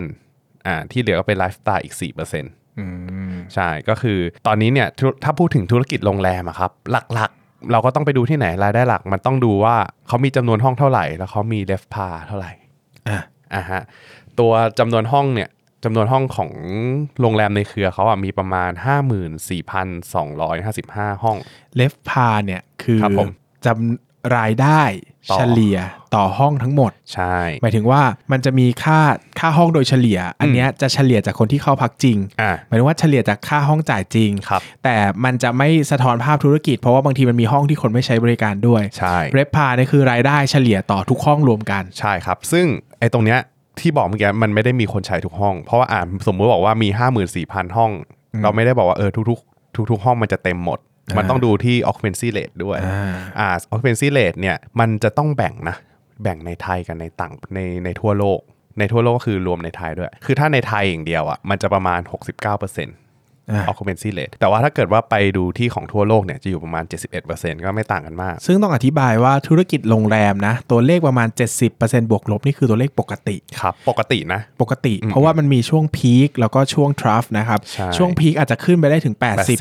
[0.00, 2.86] 20%อ่าที่เหลือก็เป็นไลฟ์สไตล์อีก4%อื
[3.32, 9.76] มใช่ก็คือตอนนี้เนี่ยธุถ้าพูดถึงธุรกิจโรงแรมอะครับ หลักๆ เราก็ต้องไปดูที่ไหนรายได้หลัก มันต้องดูว่า
[10.08, 12.52] เขามีจำนวนห้องเท่าไหร่ แล้วเขามีเลฟพาเท่าไหร่
[13.08, 13.18] อะ
[13.54, 13.82] อ่าฮะ
[14.38, 15.48] ตัวจำนวนห้องเนี่ย
[15.84, 16.50] จำนวนห้องของ
[17.20, 18.70] โรงแรมในเครือเขาอะมีประมาณ
[20.12, 21.36] 54,255 ห้อง
[21.76, 23.30] เลฟพาเนี่ยคือครับผม
[23.66, 24.82] จำ รายได้
[25.30, 25.78] ต่อเฉลี่ย
[26.14, 29.00] ต่อห้องทั้งหมด ใช่ หมายถึงว่ามันจะมีค่า
[29.38, 42.66] ค่าห้องโดยเฉลี่ย อันเนี้ยจะเฉลี่ยจากคนที่เข้าพักจริงอ่าหมายถึงว่าเฉลี่ยจากค่าห้องจ่ายจริงครับแต่มันจะไม่สะท้อนภาพธุรกิจ เพราะว่าบางทีมันมีห้องที่คนไม่ใช้บริการด้วย ใช่ เรฟพาเนี่ยคือรายได้เฉลี่ยต่อทุกห้องรวมกัน ใช่ครับ ซึ่ง
[43.00, 43.38] ไอ้ตรงเนี้ย
[43.80, 46.88] ที่บอกเมื่อกี้มันไม่ได้มีคนใช้ทุกห้อง เพราะว่าอ่าสมมติบอกว่ามี
[47.32, 47.90] 54,000 ห้อง
[48.42, 50.78] เราไม่ได้บอกว่าเออทุกๆทุกๆห้องมันจะเต็มหมด
[51.18, 55.76] มันต้องดูที่ occupancy rate ด้วยอ่าอ่า occupancy rate เนี่ยมันจะต้องแบ่งนะ
[56.22, 58.40] แบ่งในไทยกับในต่างในในทั่วโลก
[58.78, 62.94] ในทั่วโลกก็คือรวมในไทยด้วย คือถ้าในไทยอย่างเดียวอะมันจะประมาณ 69%อ่า
[63.70, 66.84] occupancy rate แต่ว่าถ้าเกิดว่าไปดูที่ของทั่วโลกเนี่ยจะอยู่ประมาณ
[67.24, 71.28] 71%ก็ไม่ต่างกันมาก ซึ่งต้องอธิบายว่าธุรกิจโรงแรมนะ ตัวเลขประมาณ
[71.70, 79.14] 70%บวกลบนี่คือตัวเลขปกติครับปกตินะ ปกติ เพราะว่ามันมีช่วง peak แล้วก็ช่วง trough นะครับใช่ช่วง peak อาจจะขึ้นไปได้ถึง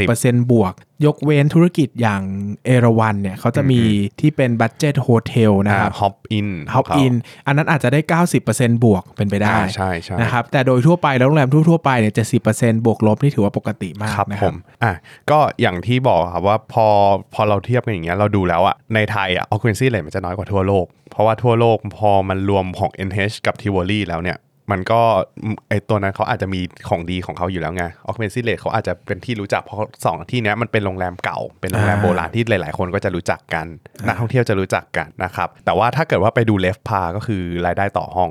[0.04, 0.74] 80%บวก
[1.06, 2.24] ยกเว้นธุรกิจอย่าง
[2.66, 3.80] เอราวันเนี่ยเขาจะมี
[4.20, 7.14] ที่เป็น budget hotel นะครับ Hop Inn Hop Inn
[7.48, 8.00] อันนั้นอาจจะได้
[8.42, 12.14] 90%บวกเป็นไปได้ใช่ใช่นะครับแต่โดยทั่วไปแล้วโรงแรมทั่วๆไปเนี่ย
[12.50, 14.94] 70%บวกลบนี่ถือว่าปกติมากครับนะผมอะ
[15.32, 16.88] ก็อย่างที่บอกครับว่าพอ
[17.34, 24.40] พอเราเทียบกันอย่างเงี้ยเราดูแล้วอะในไทยอะ occupancy rate มันจะน้อยกว่าทั่วโลก เพราะว่าทั่วโลกพอมันรวมของ NH กับ Tivoli แล้วเนี่ย
[24.72, 25.02] มันก็
[25.70, 33.66] ไอตัวนั้นเขาอาจจะมีของดีของเขาอยู่แล้วไง occupancy rate เขาอาจจะเป็นที่รู้จักเพราะสองที่เนี้ยมันเป็นโรงแรมเก่า เป็นโรงแรมโบราณที่หลาย ๆ คนก็จะรู้จักกัน
[34.08, 38.30] นักท่องเที่ยวจะรู้จักกันนะครับ แต่ว่าถ้าเกิดว่าไปดูเลฟพาก็คือรายได้ต่อห้อง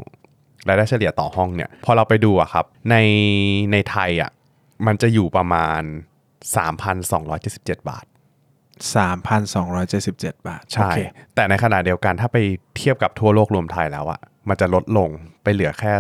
[0.68, 2.96] รายได้เฉลี่ยต่อห้องเนี่ย พอเราไปดูอะครับ ใน
[3.72, 4.31] ในไทยอะ
[4.87, 5.83] มันจะอยู่ประมาณ
[7.01, 8.05] 3,277 บาท
[9.07, 11.01] 3,277 บาท ใช่โอเค
[11.35, 12.38] แต่ในขณะเดียวกันถ้าไป
[12.77, 15.09] เทียบกับทั่วโลกรวมไทยแล้วอะมันจะลดลง
[15.42, 15.92] ไปเหลือแค่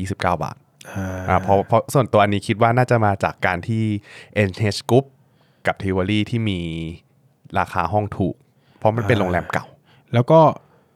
[0.00, 0.56] 2,729 บาท
[0.90, 3.84] อ่าอ่าเพราะเพราะส่วนตัวอันนี้คิดว่าน่าจะมาจากการที่
[4.48, 5.04] NH Group
[5.66, 6.60] กับ t i v o l i ที่มี
[7.58, 8.34] ราคาห้องถูก
[8.78, 9.66] เพราะมันเป็นโรงแรมเก่า
[10.14, 10.40] แล้วก็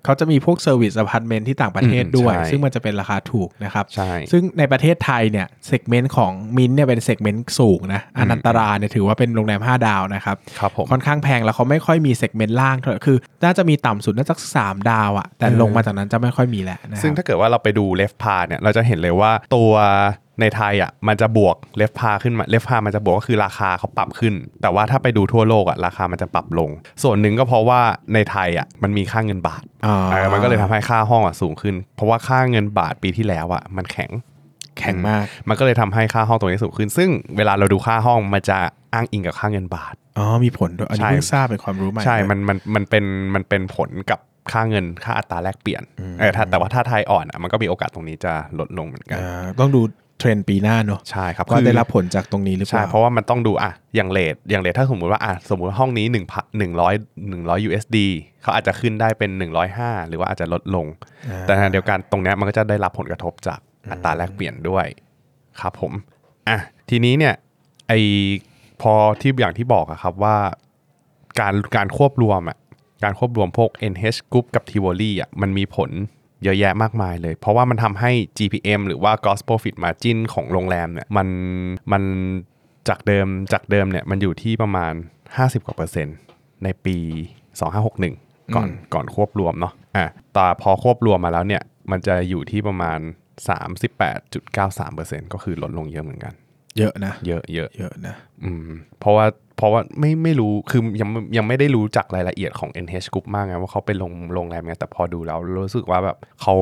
[0.07, 19.73] เขาจะมีพวก service apartment ที่ต่างประเทศอืมด้วยใช่ซึ่งมันจะเป็นราคาถูกนะครับใช่ซึ่งในประเทศไทยเนี่ย segment ของมินเนี่ยเป็น segment สูงนะอนันตราเนี่ยถือว่าเป็นโรงแรม 5 ดาวนะครับครับผมค่อนข้างแพงแล้วเขาไม่ค่อยมี segment ล่างเท่าไหร่คือน่าจะมีต่ำสุดน่าจะสามดาวอะแต่ลงมาจากนั้นจะไม่ค่อยมีแล้วนะครับซึ่งถ้าเกิดว่าเราไปดู RevPAR เนี่ยเราจะเห็นเลยว่าตัว
[20.41, 26.71] ในไทยอะมันจะบวก RevPAR ขึ้นมา RevPAR มันจะบวกก็คือราคาเขาปรับขึ้น แต่ว่าถ้าไปดูทั่วโลกอะราคามันจะปรับลง
[27.03, 27.81] ส่วนหนึ่งก็เพราะว่า
[28.15, 34.11] ในไทยอะมันมีค่าเงินบาทอ๋อเออมันก็เลยทำให้ค่าห้องอะสูงขึ้น เพราะว่าค่าเงินบาทปีที่แล้วอะมันแข็ง
[34.79, 38.59] แข็งมาก มันก็เลยทำให้ค่าห้องตรงนี้สูงขึ้น ซึ่งเวลาเราดูค่าห้องมันจะ
[38.95, 44.21] อ้างอิงกับค่าเงินบาท อ๋อ มีผลด้วย อันนี้ใช่เพิ่งทราบเป็นความรู้ใหม่ ใช่เลยมัน มัน มันเป็น มันเป็นผลกับ
[44.53, 45.83] ค่าเงิน ค่าอัตราแลกเปลี่ยน
[46.19, 49.81] เออถ้าแต่ว่าถ้าไทยอ่อนอะ มันก็มีโอกาสตรงนี้จะลดลงเหมือนกันอ่าต้องดู
[50.19, 56.21] เทรนด์ปีหน้าเนอะใช่ครับว่าคือได้รับผลจากตรงนี้หรือเปใช่ล่าเพราะว่ามันต้องดูอะอย่างเลทอย่างเลทถ้าสมมุติว่าอะสมมุติห้องนี้1 1 0
[56.81, 57.97] 0 100 USD
[58.43, 59.31] เขาอาจจะขึ้นได้เป็น
[59.71, 60.87] 105 หรือว่าอาจจะลดลง
[61.43, 63.59] แต่ขณะเดียวกันตรงเนี้ยมันก็จะได้รับผลกระทบจาก
[63.91, 64.87] อัตราแลกเปลี่ยนด้วย
[65.61, 65.93] ครับผม
[66.49, 66.59] อะ
[66.91, 67.35] ทีนี้เนี่ย
[67.89, 67.93] ไอ
[68.83, 70.37] พอที่อย่างที่บอกอะครับว่า
[71.41, 72.59] การการควบรวมอะ
[73.05, 75.91] การควบรวมพวก NH Group กับ Tivoli อะมันมีผล
[76.43, 81.29] เยอะแยะมากมายเลย เพราะว่ามันทำให้ GPM หรือว่า Gross Profit Margin ของโรงแรมเนี่ยมัน
[81.93, 82.03] มัน
[82.89, 84.93] จากเดิมจากเดิมเนี่ยมันอยู่ที่ประมาณ
[85.31, 86.17] 50กว่าเปอร์เซ็นต์
[86.65, 86.97] ในปี
[87.77, 92.99] 2561 ก่อนก่อนควบรวมเนาะอะแต่พอควบรวมมาแล้วเนี่ยมันจะอยู่ที่ประมาณ
[94.17, 96.35] 38.93%ก็คือลดลงเยอะเหมือนกัน
[96.79, 98.69] เยอะนะ เยอะเยอะเยอะนะ อืม
[99.01, 106.57] เพราะว่าเพราะว่าไม่ไม่รู้คือยังยังไม่ได้รู้จักรายละเอียดของ NH Group มากไงว่าเขาเป็นโรงโรงแรมไงแต่พอดูแล้วรู้สึกว่าแบบเขา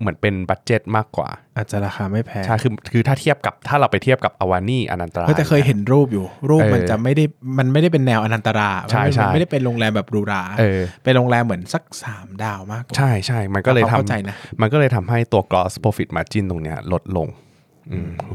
[0.00, 7.24] เหมือนเป็น budget มากกว่า อาจจะราคาไม่แพงใช่คือคือถ้าเทียบกับถ้าเราไปเทียบกับ Avani อนันตราเฮ้ยแต่เคยเห็นรูปอยู่ รูปเออมันจะไม่ได้
[7.58, 17.49] มันไม่ได้เป็นแนวอนันตราใช่มันไม่ใช่มันไม่ได้เป็นโรงแรมแบบหรูหราเออเป็นโรงแรมเหมือนสักสามดาวมากกว่าใช่ใช่มันก็เลยเข้าใจทำนะมันก็เลยทำให้ตัว gross profit margin ตรงเนี้ยลดลงอืม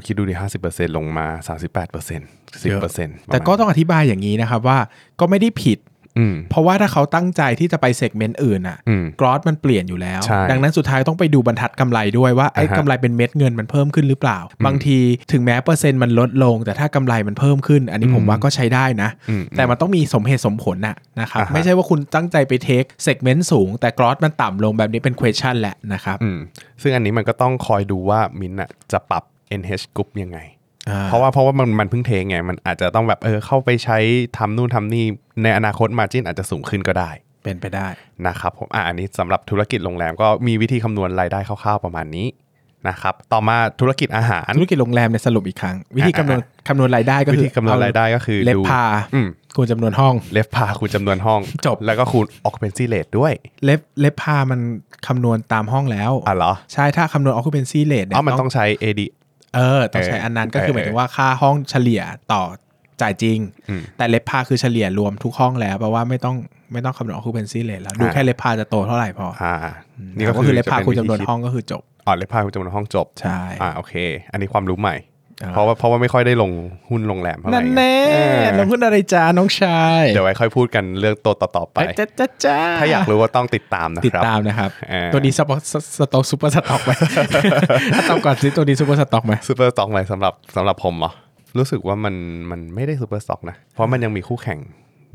[0.05, 2.27] คิดดูดิห้าสิบเปอร์เซ็นลงมาสามสิบแปดเปอร์เซ็นต์
[2.63, 4.77] สิบเปอร์เซ็นต์แต่ก็ต้องอธิบายอย่างนี้นะครับว่า
[5.19, 5.79] ก็ไม่ได้ผิด
[6.19, 14.97] อืมเพราะว่าถ้าเขาตั้งใจที่จะไป segment อื่นอะอืม gross มันเปลี่ยนอยู่แล้วใช่ดังนั้นสุดท้ายต้องไปดูบรรทัดกำไรด้วยว่าไอ้อ่าฮะกำไรเป็นเม็ดเงินมันเพิ่มขึ้นหรือเปล่า บางที
[15.31, 26.39] ถึงแม้เปอร์เซ็นต์มันลดลง แต่ถ้ากำไรมันเพิ่มขึ้น อันนี้ผมว่าก็ใช้ได้นะอืมแต่มันต้องมีสมเหตุสมผลน่ะนะครับอ่าฮะไม่ใช่ว่าคุณตั้งใจไป take segment สูง แต่ gross มันต่ำลงแบบนี้เป็น question แหละนะครับอืม
[26.81, 29.23] ซึ่งอันนี้มันก็ต้องคอยดูว่ามินท์อะจะปรับ
[29.59, 30.39] NH Group ยังไง
[30.89, 33.97] อ่าเพราะว่าเพราะว่ามันมันเพิ่ง take ไง มันอาจจะต้องแบบเออเข้าไปใช้
[34.37, 35.05] ทำนู่นทำนี่
[35.43, 37.09] ในอนาคต margin อาจจะสูงขึ้นก็ได้
[37.43, 37.87] เป็นไปได้
[38.27, 42.27] นะครับผมอะอันนี้สำหรับธุรกิจโรงแรมก็มีวิธีคำนวณรายได้คร่าวๆประมาณนี้
[42.89, 53.33] นะครับต่อมาธุรกิจอาหาร ธุรกิจโรงแรมเนี่ยสรุปอีกครั้ง วิธีคำนวณคำนวณรายได้ก็วิคือธีคำนวณรายได้ก็คือเล็บดูพาอืมคูณจำนวนห้องเลฟพาคูณจำนวนห้องจบแล้วก็คูณ occupancy rate ด้วย
[53.65, 54.59] เล็บเล็บพามัน
[55.07, 59.01] คำนวณตามห้องแล้วอะเหรอใช่ถ้าคำนวณ occupancy rate เนี่ยอ๋อมันต้องใช้ AD
[59.55, 62.01] เออต้องใช้อันนั้นก็คือเออหมายถึงว่าค่าห้องเฉลี่ย
[62.33, 62.43] ต่อ
[63.01, 63.39] จ่ายจริง
[63.69, 66.35] อืมแต่เล็บพาคือเฉลี่ยรวมทุกห้องแล้วแปลว่าไม่ต้อง
[66.73, 69.55] ไม่ต้องคำนวณ occupancy rate แล้วดูอ่าแค่เล็บพาจะโตเท่าไหร่พออ่า
[70.17, 73.93] นี่นี่ก็ก็คือ RevPAR จะคูณเป็จำนวนวิธีคิดห้องก็คือจบอ๋อ RevPAR คูณจำนวนห้องจบใช่อ่าโอเค
[74.31, 75.14] อันนี้ความรู้ใหม่อ่า
[75.53, 76.51] เพราะว่าเพราะว่าไม่ค่อยได้ลง
[76.89, 86.91] หุ้นโรงแรมเท่าไหร่นั่นไงแน่เออน้องพูดอะไรจ้าน้องชาย เดี๋ยวไว้ค่อยพูดกันเรื่องตัวต่อๆไปจ้าจ้าจ้าถ้าอยากรู้ก็ต้องติดตามนะครับติดตามนะครับเออตัวนี้ super stock super stock ไหม
[87.93, 91.11] ถ้าตอบก่อนสิตัวนี้ super stock ไหม super stock ไหมสำหรับสำหรับผมเหรอ
[91.57, 92.15] รู้สึกว่ามัน
[92.51, 94.59] มันไม่ได้ super stock นะ เพราะมันยังมีคู่แข่ง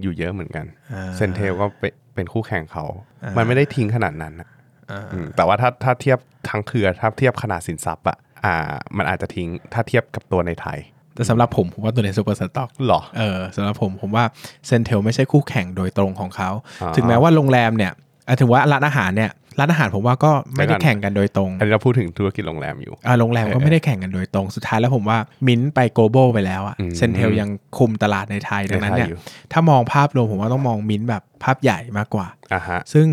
[0.02, 2.84] อยู่เยอะเหมือนกันอ่าเซนเทลก็เป็นเป็นคู่แข่งเขา
[3.24, 4.48] อ่ามัมันไม่ได้ทิ้งขนาดนั้นนะ
[4.90, 8.54] อ่าอืมแต่ว่าถ้าถ้าเทียบทั้งเครือถ้าเทียบขนาดสินทรัพย์อะ อ่า
[8.96, 10.78] มันอาจจะทิ้งถ้าเทียบกับตัวในไทย
[11.14, 14.24] แต่สำหรับผมผมว่าตัวนี้ super stock หรอเออสำหรับผมผมว่า
[14.66, 16.50] เซนเทลไม่ใช่คู่แข่งโดยตรงของเขา
[16.82, 17.92] อ่าถึงแม้ว่าโรงแรมเนี่ย
[18.26, 27.48] อะถึงว่าร้านอาหารเนี่ยร้านอาหารผมว่าก็ไม่ได้เดี๋ยวก่อนแข่งกันโดยตรง อันนี้เราพูดถึงธุรกิจโรงแรมอยู่อ่าโรงแรมก็เออไม่ได้แข่งกันโดยตรง สุดท้ายแล้วผมว่ามินท์ไปโกลบอลไปแล้วอะอืมเซนเทลยัง
[27.78, 29.18] คุมตลาดในไทยดังนั้นเนี่ยในไทยอยู่
[29.52, 33.06] ถ้ามองภาพรวมผมว่าต้องมองมินท์แบบภาพใหญ่มากกว่าอ่าฮะซึ่ง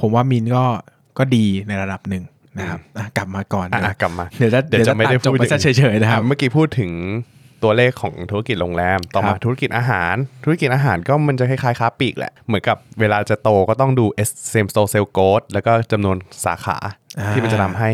[0.00, 0.64] ผมว่ามินท์ก็
[1.18, 2.24] ก็ดีในระดับหนึ่ง
[2.58, 6.90] นะครับอะกลับมาก่อนอะเดี๋ยวอะกลับมาเดี๋ยวจะเดี๋ยวจะไม่ได้ตัจบพูดไปถึงซะเฉยๆนะครับอะเมื่อกี้พูดถึง
[7.62, 10.14] ตัวเลขของธุรกิจโรงแรม ต่อครัมาบธุรกิจอาหาร
[10.44, 16.76] ธุรกิจอาหารก็มันจะคล้ายๆค้าปลีกแหละ เหมือนกับเวลาจะโตก็ต้องดู S- same store sale growth แล้วก็จำนวนสาขา
[17.30, 17.90] ที่มันจะทำให้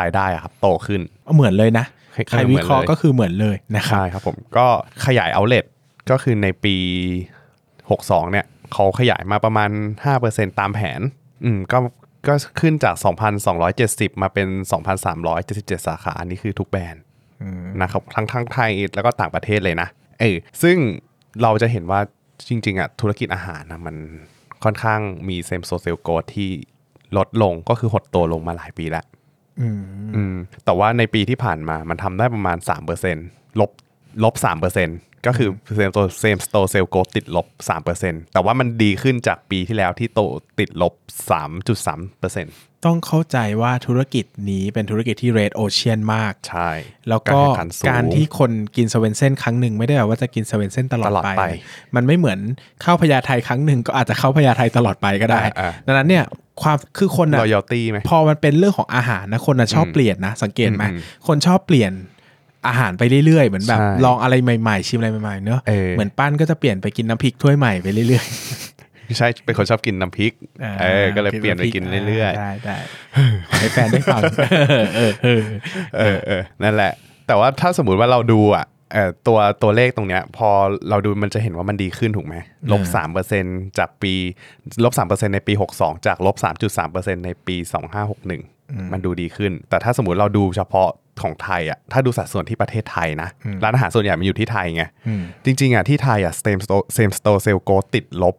[0.00, 1.00] รายได้อะครับโตขึ้น
[1.34, 4.66] เหมือนเลยนะคล้ายๆใครวิเคราะห์เหมือนเลยก็คือเหมือนเลยนะครับใช่ครับผมก็
[5.06, 5.64] ขยาย outlet
[6.10, 6.76] ก็คือในปี
[7.52, 9.70] 62 เนี่ยเขาขยายมาประมาณ
[10.14, 11.00] 5%ตามแผน
[11.44, 11.78] อืมก็
[12.28, 12.94] ก็ขึ้นจาก
[13.58, 14.48] 2,270 มาเป็น
[15.12, 17.02] 2,377 สาขา อันนี้คือทุกแบรนด์
[17.82, 19.88] นะครับทั้งทั้งไทยแล้วก็ต่างประเทศเลยนะ
[20.20, 20.76] เออซึ่ง
[21.42, 22.00] เราจะเห็นว่า
[22.48, 23.96] จริงๆอะธุรกิจอาหารนะมัน
[24.64, 26.50] ค่อนข้างมี same store sales growth ที่
[27.16, 29.04] ลดลงก็คือหดตัวลงมาหลายปีแล้ว
[29.60, 29.82] อืม
[30.16, 30.34] อืม
[30.64, 32.58] แต่ว่าในปีที่ผ่านมามันทำได้ประมาณ
[33.08, 33.70] 3%ลบ
[34.24, 34.34] ลบ
[34.80, 37.46] 3%ก็คือ same store same store sales growth ติดลบ
[37.90, 40.20] 3%แต่ว่ามันดีขึ้นจากปีที่แล้วที่โต
[40.58, 40.92] ติดลบ
[41.30, 42.44] 3.3%
[42.84, 46.70] ต้องเข้าใจว่าธุรกิจนี้เป็นธุรกิจที่ red ocean มาก ใช่
[47.08, 51.42] แล้วการแข่งขันสูงการที่คนกินสเวนเซ่นครั้งหนึ่งไม่ได้แปลว่าจะกินสเวนเซ่นตลอดตลอดไปไป
[51.94, 52.38] มันไม่เหมือน
[52.82, 56.24] เข้าพญาไทครั้งหนึ่งก็อาจจะเข้าพญาไทตลอดไปก็ได้อ่าอ่าดังนั้นเนี่ย
[56.62, 61.92] ความคือคนอะ loyalty ไหมพอมันเป็นเรื่องของอาหารนะคนอะชอบอืมเปลี่ยนนะ สังเกตไหมอืมคนชอบเปลี่ยน
[62.66, 68.26] อาหารไปเรื่อยๆ เหมือนแบบใช่ลองอะไรใหม่ๆ ชิมอะไรใหม่ๆเนอะเออเหมือนปั้นก็จะเปลี่ยนไปกินน้ำพริกถ้วยใหม่ไปเรื่อย
[69.18, 72.76] ใช่เป็นคนชอบกินน้ำพริกๆเออก็เลยเปลี่ยนไปกินเรื่อยๆได้ได้
[73.48, 74.22] ขอให้แฟนได้ฟัง
[74.96, 76.92] เออเออๆเออเออนั่นแหละ
[77.26, 80.50] แต่ว่าถ้าสมมุติว่าเราดูอะเอ่อตัวตัวเลขตรงเนี้ยพอ
[80.90, 82.34] เราดูมันจะเห็นว่ามันดีขึ้นถูกไหม
[82.72, 83.44] ลบสามเปอร์เซ็น
[83.78, 84.14] จากปี
[84.84, 88.42] ลบสามเปอร์เซ็นในปีหกสองจากลบสามจุดสามเปอร์เซ็นในปีสองห้าหกหนึ่ง
[88.92, 90.88] มันดูดีขึ้น แต่ถ้าสมมติเราดูเฉพาะ
[91.22, 93.28] ของไทยอะถ้าดูสัดส่วนที่ประเทศไทยนะ
[93.62, 98.34] ร้านอาหารส่วนใหญ่มันอยู่ที่ไทยไงอืมจริง ๆอะที่ไทยอะ same store same store sale growth ติดลบ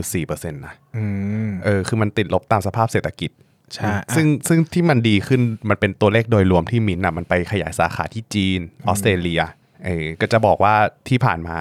[0.00, 1.04] 4.4%นะอื
[1.48, 3.30] มเออคือมันติดลบตามสภาพเศรษฐกิจ
[3.74, 9.42] ใช่ซึ่งซึ่งที่มันดีขึ้นมันเป็นตัวเลขโดยรวมที่มินท์อะมันไปขยายสาขาที่จีนออสเตรเลีย
[9.84, 10.74] เออก็จะบอกว่า
[11.08, 11.58] ที่ผ่านมา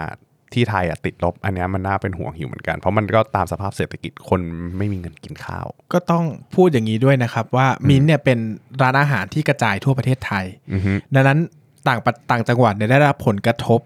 [0.54, 4.42] ที่ไทยอะติดลบ อันเนี้ยมันน่าเป็นห่วงอยู่เหมือนกัน เพราะมันก็ตามสภาพเศรษฐกิจคน
[4.78, 8.40] ไม่มีเงินกินข้าว ก็ต้องพูดอย่างนี้ด้วยนะครับว่ามิ้นท์เนี่ยเป็น
[8.82, 11.40] ร้านอาหารที่กระจายทั่วประเทศไทยอือฮึดังนั้น
[11.88, 13.80] ต่างประต่างจังหวัดเนี่ยได้รับผลกระทบ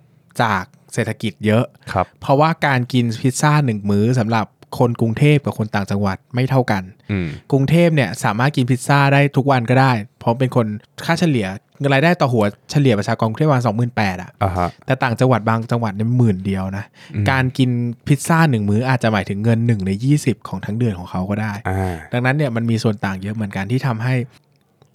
[0.43, 4.45] จากเศรษฐกิจเยอะครับเพราะว่าการกินพิซซ่าหนึ่งมื้อสำหรับ
[4.77, 10.67] คนกรุงเทพกับคนต่างจังหวัดไม่เท่ากันอืมกรุงเทพเนี่ยสามารถกินพิซซ่าได้ทุกวันก็ได้ เพราะเป็นคน
[11.05, 11.47] ค่าเฉลี่ย
[11.93, 16.85] รายได้ต่อหัวเฉลี่ยประชากรกรุงเทพประมาณสองหมื่นแปดอะอ่าฮะแต่ต่างจังหวัดบางจังหวัดเนี่ยหมื่นเดียวนะ
[17.31, 17.69] การกิน
[18.07, 24.15] พิซซ่าหนึ่งมื้ออาจจะหมายถึงเงินหนึ่งในยี่สิบของทั้งเดือนของเขาก็ได้อ่าดังนั้นเนี่ยมันมีส่วนต่างเยอะเหมือนกันที่ทำให้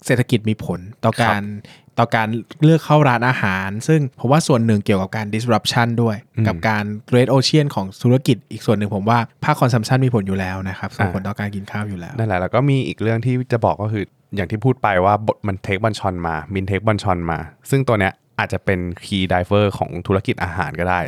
[0.05, 1.41] เศรษฐกิจมีผลต่อการ
[1.99, 2.27] ต่อการ
[2.63, 6.15] เลือกเข้าร้านอาหาร ซึ่งผมว่าส่วนหนึ่งเกี่ยวกับการ disruption ด้วย
[6.47, 6.83] กับการ
[7.15, 14.03] red ocean ของธุรกิจอีกส่วนหนึ่งผมว่าภาค consumption มีผลอยู่แล้วนะครับส่งผลต่อการกินข้าวอยู่แล้วนั่นแหละแล้วก็มีอีกเรื่องที่จะบอกก็คือ
[14.35, 17.37] อย่างที่พูดไปว่าบทมันเทคบอลชอนมา มินเทคบอลชอนมา
[17.69, 20.99] ซึ่งตัวเนี้ยอาจจะเป็นคีย์ไดเวอร์ของธุรกิจอาหารก็ได้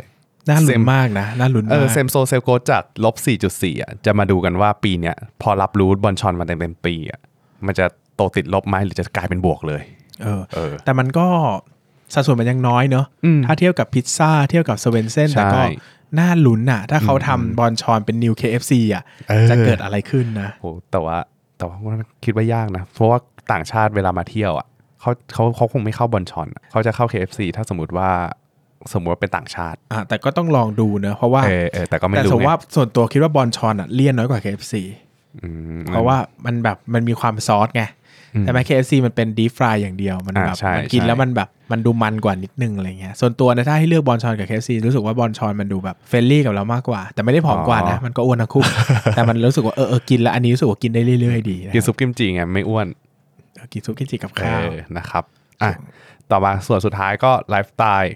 [0.48, 3.14] น่าลุ้น Same มากนะน่าลุ้นเอมาอกเซมโซเซลโกจากลบ
[3.48, 7.20] 4.4 อะ จะมาดูกันว่าปีเนี้ยพอรับรู้บอลชอนมาเต็มเต็มๆปีอะ
[7.66, 9.82] มันจะโตติดลบไหมหรือจะกลายเป็นบวกเลย
[10.22, 11.26] เออเออ แต่มันก็
[12.14, 15.62] สัดส่วนมันยังน้อยเนอะอืมถ้าเทียบกับพิซซ่าเทียบกับสเวนเซนใช่แต่ก็
[16.18, 21.18] น่าลุ้นอะ ถ้าเขาทำบอลชอนเป็นนิว KFC อะเออจะเกิดอะไรขึ้นนะโหแต่ว่า
[21.62, 23.18] แต่ว่าคิดว่ายากนะ เพราะว่า
[23.52, 24.66] ต่างชาติเวลามาเที่ยวอะ
[25.00, 28.10] เขาเขาเขาคงไม่เข้าบอลชอนอะเขาจะเข้า KFC ถ้าสมมติว่า
[28.92, 34.74] สมมติว่าเป็นต่างชาติอะแต่ก็ต้องลองดูเนอะเพราะว่าเออเออแต่ก็ไม่แต่รู้สมมติไงว่าส่วนตัวคิดว่าบอลชอนอะเลี่ยนน้อยกว่า KFC
[35.42, 35.48] อื
[35.78, 37.82] มเพราะว่ามันแบบมันมีความซอสไง
[38.40, 47.98] แต่ไหม KFC มันเป็น deep fry อย่างเดียวมันแบบอ่าใช่มันกินใช่แล้วมันแบบมันดูมันกว่านิดนึงอะไรเงี้ยส่วนตัวนะถ้าให้เลือก Bonchon กับ KFC รู้สึกว่า Bonchon มันดูแบบ friendly กับเรามากกว่า แต่ไม่ได้ผอมกว่านะ
[48.04, 48.64] มันก็อ้วนทั้งคู่
[49.14, 52.86] แต่มันรู้สึกว่าเออเออกินแล้วอันนี้รู้สึกว่ากินได้เรื่อยๆดีนะกินซุปกิมจิไงไม่อ้วน
[53.56, 55.24] เออกินซุปกิมจิกับเอข้าวอนะครับ
[55.62, 55.70] อะ
[56.30, 58.14] ต่อมาส่วนสุดท้ายก็ไลฟ์สไตล์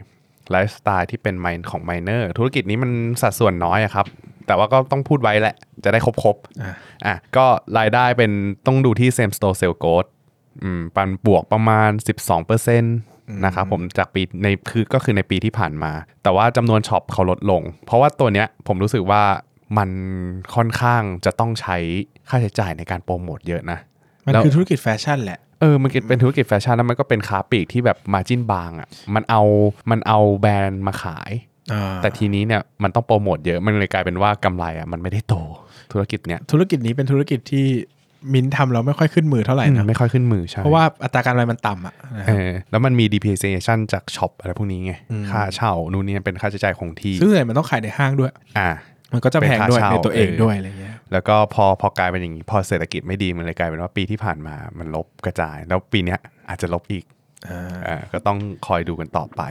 [0.51, 2.91] ไลฟ์สไตล์ที่เป็นไมน์ของ Minor ธุรกิจนี้มัน
[3.23, 4.07] สัดส่วนน้อยอะครับ
[4.47, 5.55] แต่ว่าก็ต้องพูดไว้แหละ
[5.85, 6.75] จะได้ครบๆอะ
[7.07, 7.47] อะก็
[7.79, 8.31] รายได้เป็น
[8.67, 10.09] ต้องดูที่ same store sale growth
[10.63, 12.83] อืมปันบวกประมาณ 12%อ
[13.45, 19.23] นะครับผมจากปีในคือก็คือในปีที่ผ่านมา แต่ว่าจำนวน shop เขาลดลง เพราะว่าตัวเนี้ยผมรู้สึกว่า
[19.79, 19.91] มัน
[20.55, 21.77] ค่อนข้างจะต้องใช้
[22.29, 23.79] ค่าใช้จ่ายในการโปรโมทเยอะนะ
[24.25, 29.43] มันแล้วคือธุรกิจแฟชั่นแหละเออมันเป็นธุรกิจแฟชั่นแล้วมันก็เป็นค้าปลีกที่แบบ margin บางอะ่ะมันเอา
[29.91, 31.56] มันเอาแบรนด์มาขายอ่า
[32.03, 35.35] แต่ทีนี้เนี่ยมันต้องโปรโมทเยอะมันเลยกลายเป็นว่ากำไรอะ่ะมันไม่ได้โต
[35.93, 37.67] ธุรกิจเนี้ยธุรกิจนี้เป็นธุรกิจที่
[38.35, 48.71] มิ้นท์ทำแล้วไม่ค่อยขึ้นมือเท่าไหร่อืมนะไม่ค่อยขึ้นมือใช่เพราะว่าอัตราการกำไรมันต่ำอะนะคเอรับอแล้วมันมี depreciation จากช็อปอะไรพวกนี้ไงอืมค่าเช่านู่นนี่เป็นค่าใช้จ่ายคงที่ซึ่งส่วนใหญ่มันต้องขายในห้างด้วย อ่า
[49.13, 57.16] มันก็จะแพงด้วยเป็นค่าเช่าในตัวเองเออด้วยอะไรเงี้ยแล้วก็พอพอกลายเป็นอย่างนี้พอเศรษฐกิจไม่ดีมันเลยกลายเป็นว่าปีที่ผ่านมามันลบกระจาย แล้วปีเนี้ยอาจจะลบอีกอ่าอ่า
[58.13, 59.43] ก็ต้องคอยดูกันต่อไป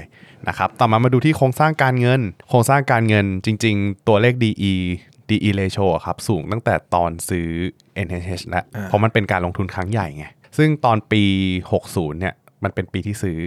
[0.47, 4.73] นะครับ ต่อมามาดูที่โครงสร้างการเงิน โครงสร้างการเงินจริง ๆ ตัวเลข DE
[5.29, 7.47] DE ratio อะครับสูงตั้งแต่ตอนซื้อ
[8.07, 10.25] NHH แล้วเพราะมันเป็นการลงทุนครั้งใหญ่ไง
[10.57, 11.23] ซึ่งตอนปี
[11.71, 13.37] 60 เนี่ย มันเป็นปีที่ซื้อ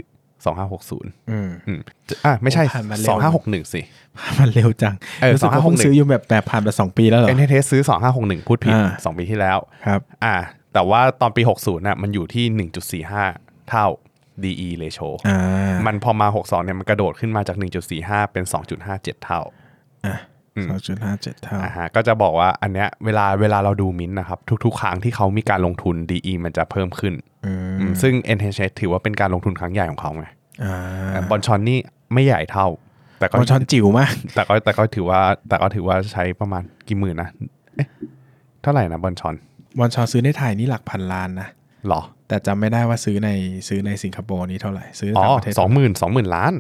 [0.58, 1.80] 2560อืมอืม
[2.24, 3.80] อะไม่ใช่ผ่านมาเร็ว2561สิ
[4.38, 7.82] มันเร็วจังเออรู้สึกว่าเพิ่ง2561ซื้ออยู่แบบแบบผ่านมาสองปีแล้วเหรอ NHH ซื้อ
[8.14, 10.36] 2561 พูดผิดอ่า2ปีที่แล้วครับ อ่า
[10.72, 13.86] แต่ว่าตอนปี 60น่ะมันอยู่ที่ 1.45 เท่า
[14.44, 15.38] DE ratio อ่า
[15.86, 17.56] มันพอมา 62เนี่ยมันกระโดดขึ้นมาจาก
[17.94, 18.44] 1.45 เป็น
[18.84, 19.40] 2.57 เท่า
[20.06, 20.16] อะ
[20.56, 27.14] อืมสองจุดห้าเจ็ดเท่าอ่าฮะก็จะบอกว่าอันเนี้ยเวลาเวลาเราดูมิ้นท์นะครับ ทุกๆ ครั้งที่เขามีการลงทุน DE มันจะเพิ่มขึ้น
[27.46, 30.26] อืมอืมซึ่ง NHS ถือว่าเป็นการลงทุนครั้งใหญ่ของเขาไง
[30.64, 31.80] อ่าบอลชอนนี่
[32.12, 32.66] ไม่ใหญ่เท่า
[33.20, 37.28] แต่ก็บอลชอนจิ๋วมากแต่ก็แต่ก็ถือว่าแต่ก็ถือว่าใช้ประมาณกี่หมื่นนะ
[37.76, 37.88] เอ๊ะ
[38.62, 39.34] เท่าไหร่นะบอลชอน
[39.78, 41.48] บอลชอนซื้อในไทยนี่หลักพันล้านนะ
[41.88, 43.30] หรอ แต่จำไม่ได้ว่าซื้อใน
[43.68, 46.54] ซื้อในสิงคโปร์นี้เท่าไหร่ ซื้อในอ๋อต่างประเทศสองหมื่นสองหมื่นล้าน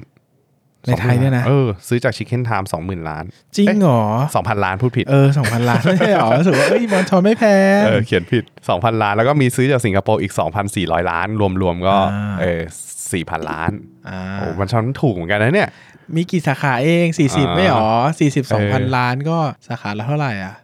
[0.86, 3.24] ในไทยเนี่ยนะเออซื้อจากชิคเก้นไทม์สองหมื่นล้าน
[3.56, 4.02] จริงเหรอ
[4.34, 7.44] สองพันล้านพูดผิด เออสองพันล้าน ไม่ใช่เหรอรู้สึกว่าเอ้ยบอลชอนไม่แพ
[7.80, 10.32] งเออเขียนผิด2,000ล้าน แล้วก็มีซื้อจากสิงคโปร์อีก
[10.70, 11.28] 2,400ล้าน
[11.62, 12.60] รวมๆก็อ่าเออ
[13.06, 13.70] 4,000ล้าน
[14.08, 15.68] อ่าโอ้มันช้อนถูกเหมือนกันนะเนี่ย
[16.16, 20.54] มีกี่สาขาเองสี่สิบอ่าไม่หรอสี่สิบสองพันเออล้านก็สาขาละเท่าไหร่อะ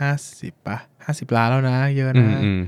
[0.00, 2.60] ห้าสิบปะห้าสิบล้านแล้วนะ เยอะอืนะมอืม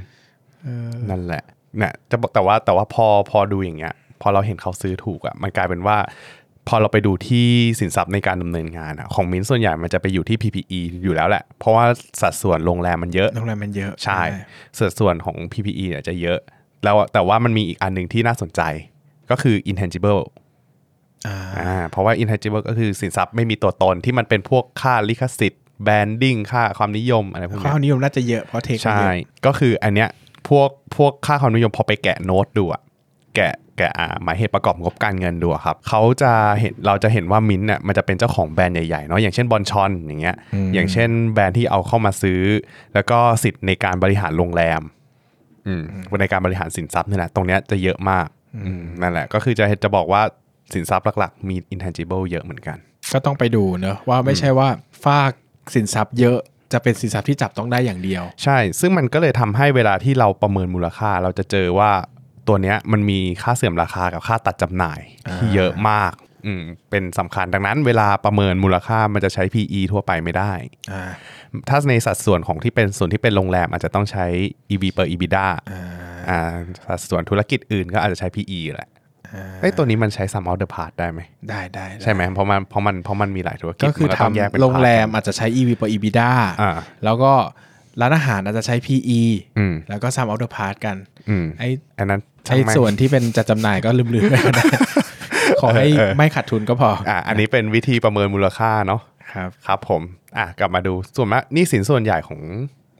[0.62, 1.42] เออนั่นแหละ
[1.78, 5.96] เนี่ยจะบอกแต่ว่าแต่ว่าพอพอดูอย่างเงี้ย พอเราเห็นเขาซื้อถูกอะ่ะมันกลายเป็นว่า
[6.68, 7.48] พอเราไปดูที่
[7.80, 11.84] สินทรัพย์ในการดำเนินงานอะของมิ้นท์ส่วนใหญ่มันจะไปอยู่ที่ PPE อยู่แล้วแหละ เพราะว่า
[12.20, 14.20] สัดส่วนโรงแรมมันเยอะโรงแรมมันเยอะใช่
[14.78, 16.38] สัดส่วนของ PPE เนี่ยจะเยอะ
[16.84, 18.60] แล้วแต่ว่ามันมีอีกอันหนึ่งที่น่าสนใจ
[19.30, 20.22] ก็คือ intangible
[21.26, 30.08] อ่าอ่าเพราะว่า intangible ก็คือสินทรัพย์ไม่มีตัวตนที่มันเป็นพวกค่าลิขสิทธิ์ branding ค่าความนิยมอะไรพวกเนี้วามนิยมน่าจะเยอะเพราะ take มันใช่เยอะก็คืออันเนี้ย
[30.48, 32.82] พวกพวกค่าความนิยมพอไปแกะโน้ตดูอะ
[33.36, 40.36] แกะแกะอ่าหมายเหตุประกอบงบการเงินดูอะครับเขาจะเห็นเราจะเห็นว่ามิ้นท์เนี่ยมันจะเป็นเจ้าของแบรนด์ใหญ่ๆเนาะอย่างเช่น Bonchon อย่างเงี้ย
[40.74, 42.40] อย่างเช่นแบรนด์ที่เอาเข้ามาซื้อ
[42.94, 44.80] แล้วก็สิทธิ์ในการบริหารโรงแรม
[45.66, 45.82] อืม
[46.20, 48.26] ในการบริหารสินทรัพย์นี่แหละตรงเนี้ยจะเยอะมาก
[48.66, 50.22] อืมนั่นแหละ ก็คือจะจะบอกว่า
[50.74, 52.76] สินทรัพย์หลักๆ มี intangible เยอะเหมือนกัน
[53.12, 54.68] ก็ต้องไปดูเนอะว่าไม่ใช่ว่า
[55.04, 55.32] ฝาก
[55.74, 56.38] สินทรัพย์เยอะ
[56.72, 61.90] จะเป็นสินทรัพย์ที่จับต้องได้อย่างเดียว ใช่ ซึ่งมันก็เลยทำให้เวลาที่เราประเมินมูลค่า เราจะเจอว่า
[62.48, 65.00] ตัวเนี้ยมันมีค่าเสื่อมราคากับค่าตัดจำหน่าย
[65.36, 66.12] ที่เยอะมาก
[66.46, 70.52] อืมเป็นสำคัญดังนั้นเวลาประเมินมูลค่ามันจะใช้ PE ทั่วไปไม่ได้
[70.92, 71.02] อ่า
[71.68, 74.26] ถ้าในสัดส่วนของที่เป็นส่วนที่เป็นโรงแรมอาจจะต้องใช้
[74.70, 75.46] EV per EBITDA
[76.30, 76.40] อ่า
[76.86, 78.88] สัดส่วนธุรกิจอื่นก็อาจจะใช้ PE แหละ
[79.60, 86.30] ไอ้ยตัวนี้มันใช้ sum of the part ได้ไหมได้ได้ได้ใช่ไหมเพราะมันเพราะมันเพราะมันมีหลายธุรกิจก็คือมันทต้แยกเป็นำโรงแรมพาอาจจะใช้ EV ต่อ EBITDA
[86.62, 86.72] อ่า
[87.04, 87.32] แล้วก็
[88.00, 89.20] ร้านอาหารอาจจะใช้ PE
[89.58, 90.96] อืมแล้วก็ sum of the part กัน
[91.28, 94.64] อืมไอ้อันนั้นไอ้ช่างแม่งส่วนที่เป็นจัดจำหน่ายก็ลืมๆไปก็ได้
[95.60, 99.00] ขอให้เออไม่ขาดทุนก็พออ่าอันนี้เป็นวิธีประเมินมูลค่าเนาะ
[99.32, 100.02] ครับครับผม
[100.38, 102.40] อะกลับมาดูส่วนมากหนี่สินส่วนใหญ่ของ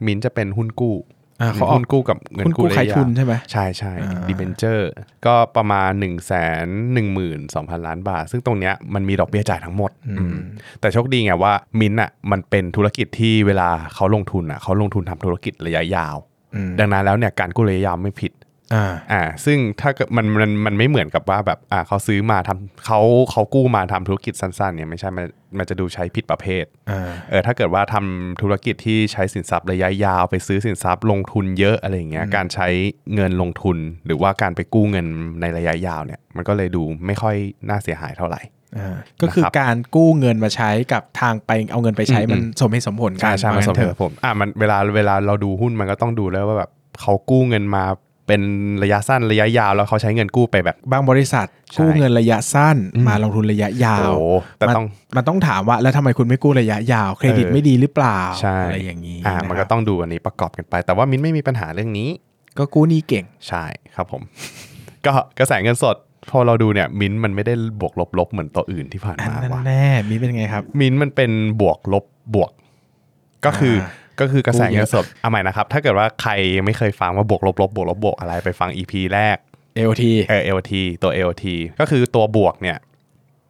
[0.07, 1.16] มินท์จะเป็นหุ้นกู้อ่า
[1.55, 4.91] เขาออกหุ้นกู้กับเงินคุณกู้กู้ขายระะทุนใช่ไหมใช่ใช่อ่าดิเบนเจอร์
[5.27, 6.33] ก็ประมาณ1นึ่งแส
[6.65, 10.37] นหนึ่งหมื่นสองพันล้านบาท ซึ่งตรงเนี้ยมันมีดอกเบี้ยจ่ายทั้งหมดอืม
[10.81, 16.17] แต่โชคดีไงว่ามินท์อะมันเป็นธุรกิจที่เวลาเขาลงทุนอะเขาลงทุนทำธุรกิจระยะยาว
[16.55, 18.33] อืมดังนั้นแล้วเนี่ยการกู้ระยะยาวไม่ผิด
[18.75, 23.01] อ่าอ่าซึ่งถ้าเกิดมันมันมันไม่เหมือนกับว่าแบบอ่าเขาซื้อมาทำเขา
[23.31, 25.27] เขากู้มาทำธุรกิจสั้นๆเนี่ยไม่ใช่มัน
[25.59, 32.69] มันจะดูใช้ผิดประเภทอ่าเออถ้าเกิดว่าทำธุรกิจที่ใช้สินทรัพย์ระยะยาวไปซื้อสินทรัพย์ลงทุนเยอะอะไรอย่างเงี้ยการใช้
[33.15, 33.77] เงินลงทุน
[34.07, 35.07] หรือว่าการไปกู้เงิน
[35.41, 37.37] ในระยะยาวเนี่ยมันก็เลยดูไม่ค่อย
[37.69, 38.43] น่าเสียหายเท่าไหร่
[38.79, 47.85] อ่าก็คือนะครับการกู้เงินมาใช้กับทางไปเอาเงินไปใช้อืมมันสมเหตุสมผลกัใช่นใช่ว่ามางั้สมนเหเถตุอะผมอะมันเวลาเวลาเราดูหุ้นมันก็ต้องดูแล้วว่าแบบเขากู้เงินมา
[48.27, 48.41] เป็น
[48.83, 52.77] ระยะสั้นระยะยาว แล้วเขาใช้เงินกู้ไปแบบ บางบริษัทใช่กู้เงินระยะสั้น
[53.09, 54.27] มาลงทุนระยะยาวโอ้
[54.59, 62.09] แต่มันต้องมันต้องถามว่าแล้วทำไมคุณไม่กู้ระยะยาวเครดิตเออไม่ดีหรือเปล่าใช่อะไรอย่างนี้อ่าะมันคก็รับต้องดูอันนี้ประกอบกันไป แต่ว่ามิ้นไม่มีปัญหาเรื่องนี้
[62.59, 63.65] ก็กู้หนี้เก่งใช่
[63.95, 64.23] ครับผม
[65.07, 65.97] ก็กระแสเงินสด
[66.31, 72.05] พอเราดูเนี่ยมินท์มันไม่ได้บวกลบๆเหมือนตัวอื่นที่ผ่านอันมานั้นว่ะแน่มีเป็นไงครับ มินท์มันเป็นบวกลบ
[72.35, 72.51] บวก
[73.47, 79.37] ก็คืออา ก็คือกระแสพูดเยเงิอะนสดเอาใหม่นะครับ ถ้าเกิดว่าใครยังไม่เคยฟังว่าบวกลบลบบวกลบบวกอะไรไปฟัง EP แรก
[79.79, 81.45] AOT เออ LT ตัว LT
[81.81, 82.79] ก็คือตัวบวกเนี่ย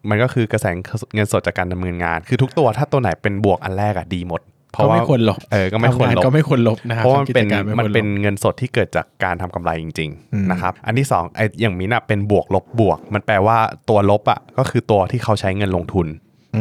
[0.09, 0.67] มันก็คือกระแส
[1.15, 4.41] เงินสดจากการดำเนินงาน คือทุกตัวถ้าตัวไหนเป็นบวกอันแรกอะดีหมด
[4.73, 13.59] เพก็ราะว่าไม่ควรลบเออก็ไม่ควรทำงานลบก็ไม่ควรลบนะครับเพราะว่ามันเป็นทำกิจการไควรลบมันเป็นเงินสดที่เกิดจากการทำกำไรจริงอืมๆนะครับอันที่สองไอ้อย่างมินอะเป็นบวกลบบวก มันแปลว่า
[13.89, 16.07] ตัวลบอะก็คือตัวที่เขาใช้เงินลงทุน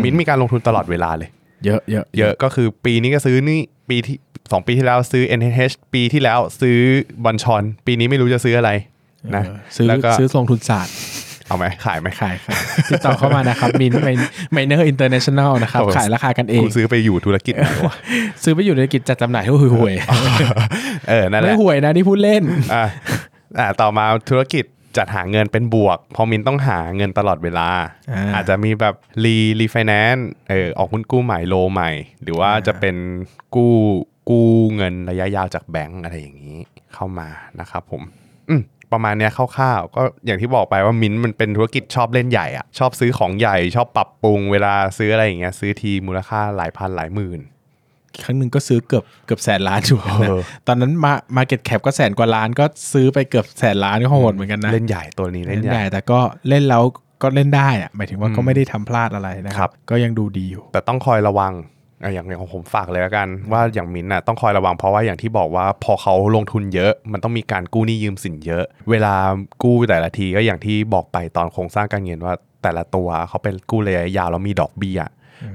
[0.04, 1.30] มินมีการลงทุนตลอดเวลาเลย
[1.66, 4.18] เยอะเยอะเยอะก็คือปีนี้ก็ซื้อนี่ปีที่
[4.52, 6.78] สองปีที่แล้วซื้อ NH ปีที่แล้วซื้อ
[7.24, 8.72] Bonchon ปีนี้ไม่รู้จะซื้ออะไร
[9.36, 10.94] นะเออซื้อแล้วก็ซื้อลงทุนศาสตร์
[11.48, 12.56] เอาไหมขายไหมขายครับ
[12.90, 13.94] ติดต่อเข้ามานะครับ MINT
[14.52, 17.96] Minor International นะครับโอ้โหขายราคากันเองกูซื้อไปอยู่ธุรกิจไหนวะ
[18.44, 19.94] ซื้อไปอยู่ในกิจจัดจำหน่ายที่ห่วย
[21.10, 22.44] เออนั่นๆแหไม่ห่วยนะที่พูดเล่น
[22.74, 22.86] อ่า
[23.60, 24.66] อ่าต่อมาธุรกิจ
[24.98, 27.70] จัดหาเงินเป็นบวก พอมินต้องหาเงินตลอดเวลา
[28.12, 31.92] อ่าอาจจะมีแบบรีรีไฟแนนซ์เออออกหุ้นกู้ใหม่ roll ใหม่
[32.24, 32.96] หรือว่าจะเป็น
[33.56, 33.74] กู้
[34.30, 36.58] กู้เงินระยะยาวจากแบงก์อะไรอย่างนี้
[36.94, 37.28] เข้ามา
[37.60, 38.02] นะครับผม
[38.50, 47.40] อืมประมาณเนี้ยคร่าวๆก็อย่างที่บอกไปว่ามินท์มันเป็นธุรกิจชอบเล่นใหญ่อะชอบซื้อของใหญ่ชอบปรับปรุงเวลาซื้ออะไรอย่างเงี้ยซื้อทีมูลค่าหลายพันหลายหมื่น
[48.24, 56.84] ครั้งหนึ่งก็ซื้อเกือบเกือบแสนล้านอยู่นะเออตอนนั้นมา market cap ก็แสนกว่าล้านก็ซื้อไปเกือบแสนล้านก็โหดเหมือนกันนะ เล่นใหญ่ตัวนี้เล่นใหญ่ แต่ก็เล่นแล้ว
[57.22, 61.54] ก็เล่นได้อะหมายถึงว่าก็ไม่ได้ทำพลาดอะไรนะคครัรับบก็ยังดูดีอยู่ แต่ต้องคอยระวัง
[62.04, 69.14] อะอย่างอย่างของผมฝากเลยแล้วกันว่าอย่างมินท์น่ะต้องคอยระวังเพราะว่าอย่างที่บอกว่าพอเขาลงทุนเยอะ มันต้องมีการกู้หนี้ยืมสินเยอะ เวลา
[69.64, 75.00] กู้แต่ละทีก็อย่างที่บอกไปตอนโครงสร้างการเงินว่าแต่ละตัวเขาเป็นกู้ระยะยาวแล้วมีดอกเบี้ย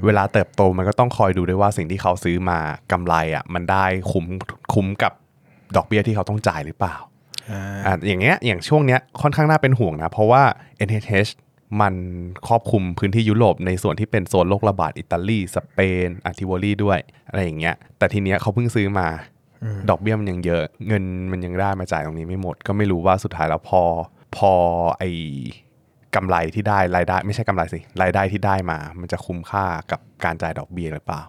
[0.05, 2.59] เวลาเติบโตมันก็ต้องคอยดูด้วยว่าสิ่งที่เขาซื้อมา
[2.93, 4.27] กำไรอะมันได้คุ้ม
[4.75, 5.13] คุ้มกับ
[5.77, 6.97] ดอกเบี้ยที่เขาต้องจ่ายหรือเปล่า
[7.87, 10.43] อะอย่างเงี้ยอย่างช่วงเนี้ยค่อนข้างน่าเป็นห่วงนะ เพราะว่า
[10.89, 11.31] NHH
[11.81, 11.95] มัน
[12.49, 19.09] ครอบคลุมพื้นที่ยุโรปในส่วนที่เป็นโซนโรคระบาดอิตาลีสเปนอาร์ติวอรีด้วย อะไรอย่างเงี้ยแต่ทีเนี้ยเขาเพิ่งซื้อมา
[19.91, 23.83] ดอกเบี้ยมันยังเยอะ เงินมันยังได้มาจ่ายตรงนี้ไม่หมด ก็ไม่รู้ว่าสุดท้ายแล้วพอ
[24.37, 24.53] พอ
[24.99, 25.05] ไอ
[26.17, 31.23] กำไรที่ได้รายได้ ไม่ใช่กำไรสิรายได้ที่ได้มา มันจะคุ้มค่ากับการจ่ายดอกเบี้ยหรือเปล่า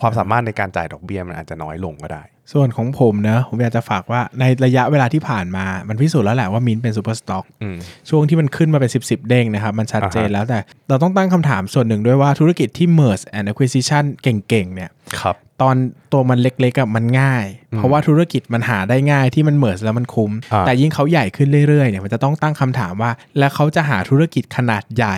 [0.00, 7.78] ความสามารถในการจ่ายดอกเบี้ยมันอาจจะน้อยลงก็ได้ ส่วนของผมนะผมอยากจะฝากว่าในระยะเวลาที่ผ่านมา มันพิสูจน์แล้วแหละว่ามินท์เป็น super stock อืม
[8.08, 14.90] ช่วงที่มันขึ้นมาเป็น 10บสเด้งนะครับ มันชัดเจนอ่าฮะแล้วแต่เราต้องตั้งคำถามส่วนหนึ่งด้วยว่าธุรกิจที่ merge and acquisition เก่งๆเนี่ย
[15.20, 15.76] ครับตอน
[16.12, 17.44] ตัวมันเล็กๆอะมันง่าย
[17.76, 25.16] เพราะว่าธุรกิจมันหาได้ง่ายที่มันเมิร์แล้วมันคุ้มอ่าแต่ยิ่งเขาใหญ่ขึ้นเรื่อยๆเนี่ยมันจะต้องตั้งคำถามว่า แล้วเขาจะหาธุรกิจขนาดใหญ่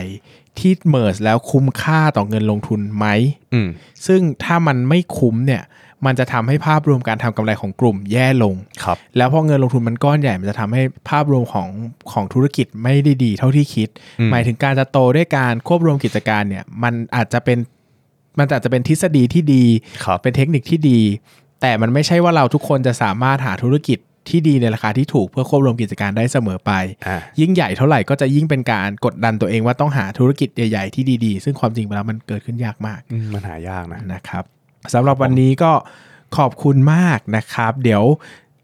[0.58, 3.06] ที่เมิร์แล้วคุ้มค่าต่อเงินลงทุนไหม
[3.54, 3.68] อืม
[4.06, 5.62] ซึ่งถ้ามันไม่คุ้มเนี่ย
[6.06, 11.68] มันจะทำให้ภาพรวมการทำกำไรของกลุ่มแย่ลงครับแล้วพอเงินลงทุนมันก้อนใหญ่ มันจะทำให้ภาพรวมของ
[12.12, 13.88] ของธุรกิจไม่ได้ดีเท่าที่คิด
[14.20, 17.58] อืมหมายถึงการจะโตด้วยการควบรวมกิจการเนี่ย มันอาจจะเป็น
[18.38, 19.64] มันอาจจะเป็นทฤษฎีที่ดี
[20.04, 21.00] ครับเป็นเทคนิคที่ดี
[21.60, 23.98] แต่มันไม่ใช่ว่าเราทุกคนจะสามารถหาธุรกิจ
[24.30, 26.72] ที่ดีในราคาที่ถูกเพื่อควบรวมกิจการได้เสมอไป
[27.06, 34.44] อ่ายิ่งใหญ่เท่าไหร่ก็จะยิ่งเป็นการกดดันตัวเองว่าต้องหาธุรกิจใหญ่ๆที่ดีๆ ซึ่งความจริงแล้วมันเกิดขึ้นยากมากอืมมันหายากนะนะครับ
[34.94, 35.72] สำหรับวันนี้ก็
[36.36, 38.04] ขอบคุณมากนะครับ เดี๋ยว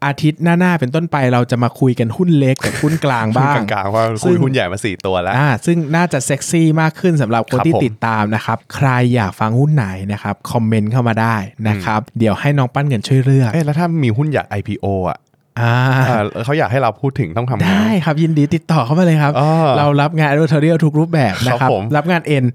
[0.05, 11.35] อาทิตย์หน้า ๆ เป็นต้นไปเราจะมาคุยกันหุ้นเล็กกับหุ้นกลางบ้างกลางๆว่าซึ่คุยงหุ้นใหญ่มาสี่ตัวแล้วอ่าซึ่งน่าจะเซ็กซี่มากขึ้นสำหรับคนครับที่ผมติดตามนะครับ ใครอยากฟังหุ้นไหนนะครับ คอมเมนต์เข้ามาได้
[11.67, 15.17] นะครับ เดี๋ยวให้น้องปั้นเงินช่วยเลือกเอ๊ะแล้วถ้ามีหุ้นอยาก IPO อะ
[15.61, 15.75] อ่า
[16.09, 22.45] อ่าเขาอยากให้เราพูดถึงต้องทำไงได้ครับยินดีติดต่อเข้ามาเลยครับอ่าเรารับงาน e d เทอร์ทุกรูปแบบนะคครัรับบผมรับงานเอ็น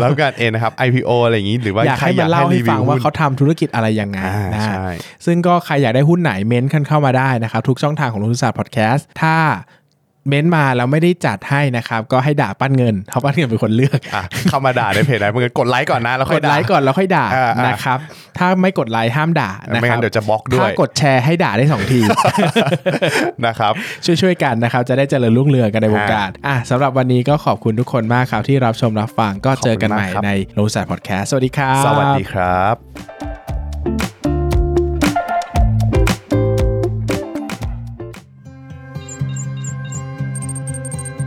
[0.00, 4.86] แล้วการเองนะครับ IPO อะไรอย่างนี้หรือว่าอยากใครให้มาเล่าให้ฟังว่าหุ้นเขาทำธุรกิจอะไรยังไงอ่านะใช่
[5.26, 9.36] ซึ่งก็ใครอยากได้หุ้นไหนเม้นต์กันเข้ามาได้นะครับ ทุกช่องทางของลุงศาสตร์พอดแคสต์ถ้า
[10.28, 17.98] เม้นต์มาแล้วไม่ได้จัดให้นะครับ ก็ให้ด่าปั้นเงินเขาปั้นเงินเป็นคนเลือกอะเข้ามาด่าในเพจไหนมึงก็กดไลค์ก่อนนะแล้วกค่อยดด่าไลค์ก่อนแล้วค่อยด่าอ่าอ่านนะครับ
[18.38, 22.00] ถ้าไม่กดไลค์ห้ามด่านะไม่ครังั้บนเดี๋ยวจะบล็อกด้วยถ้ากดแชร์ให้ด่าได้สองที
[23.46, 23.72] นะครับ
[24.04, 34.25] ช่วยๆกันนะครับจะได้เจริญรุ่งเรืองกันในวงการอะสำหรับวันนี้ก็ขอบคุณทุกคนมากครับที่รับชมรับฟังก็เจอกันใหม่ขอบคุณมากครับในลงทุนศาสตร์พอดแคสต์สวัสดีครับสวัสดีครับ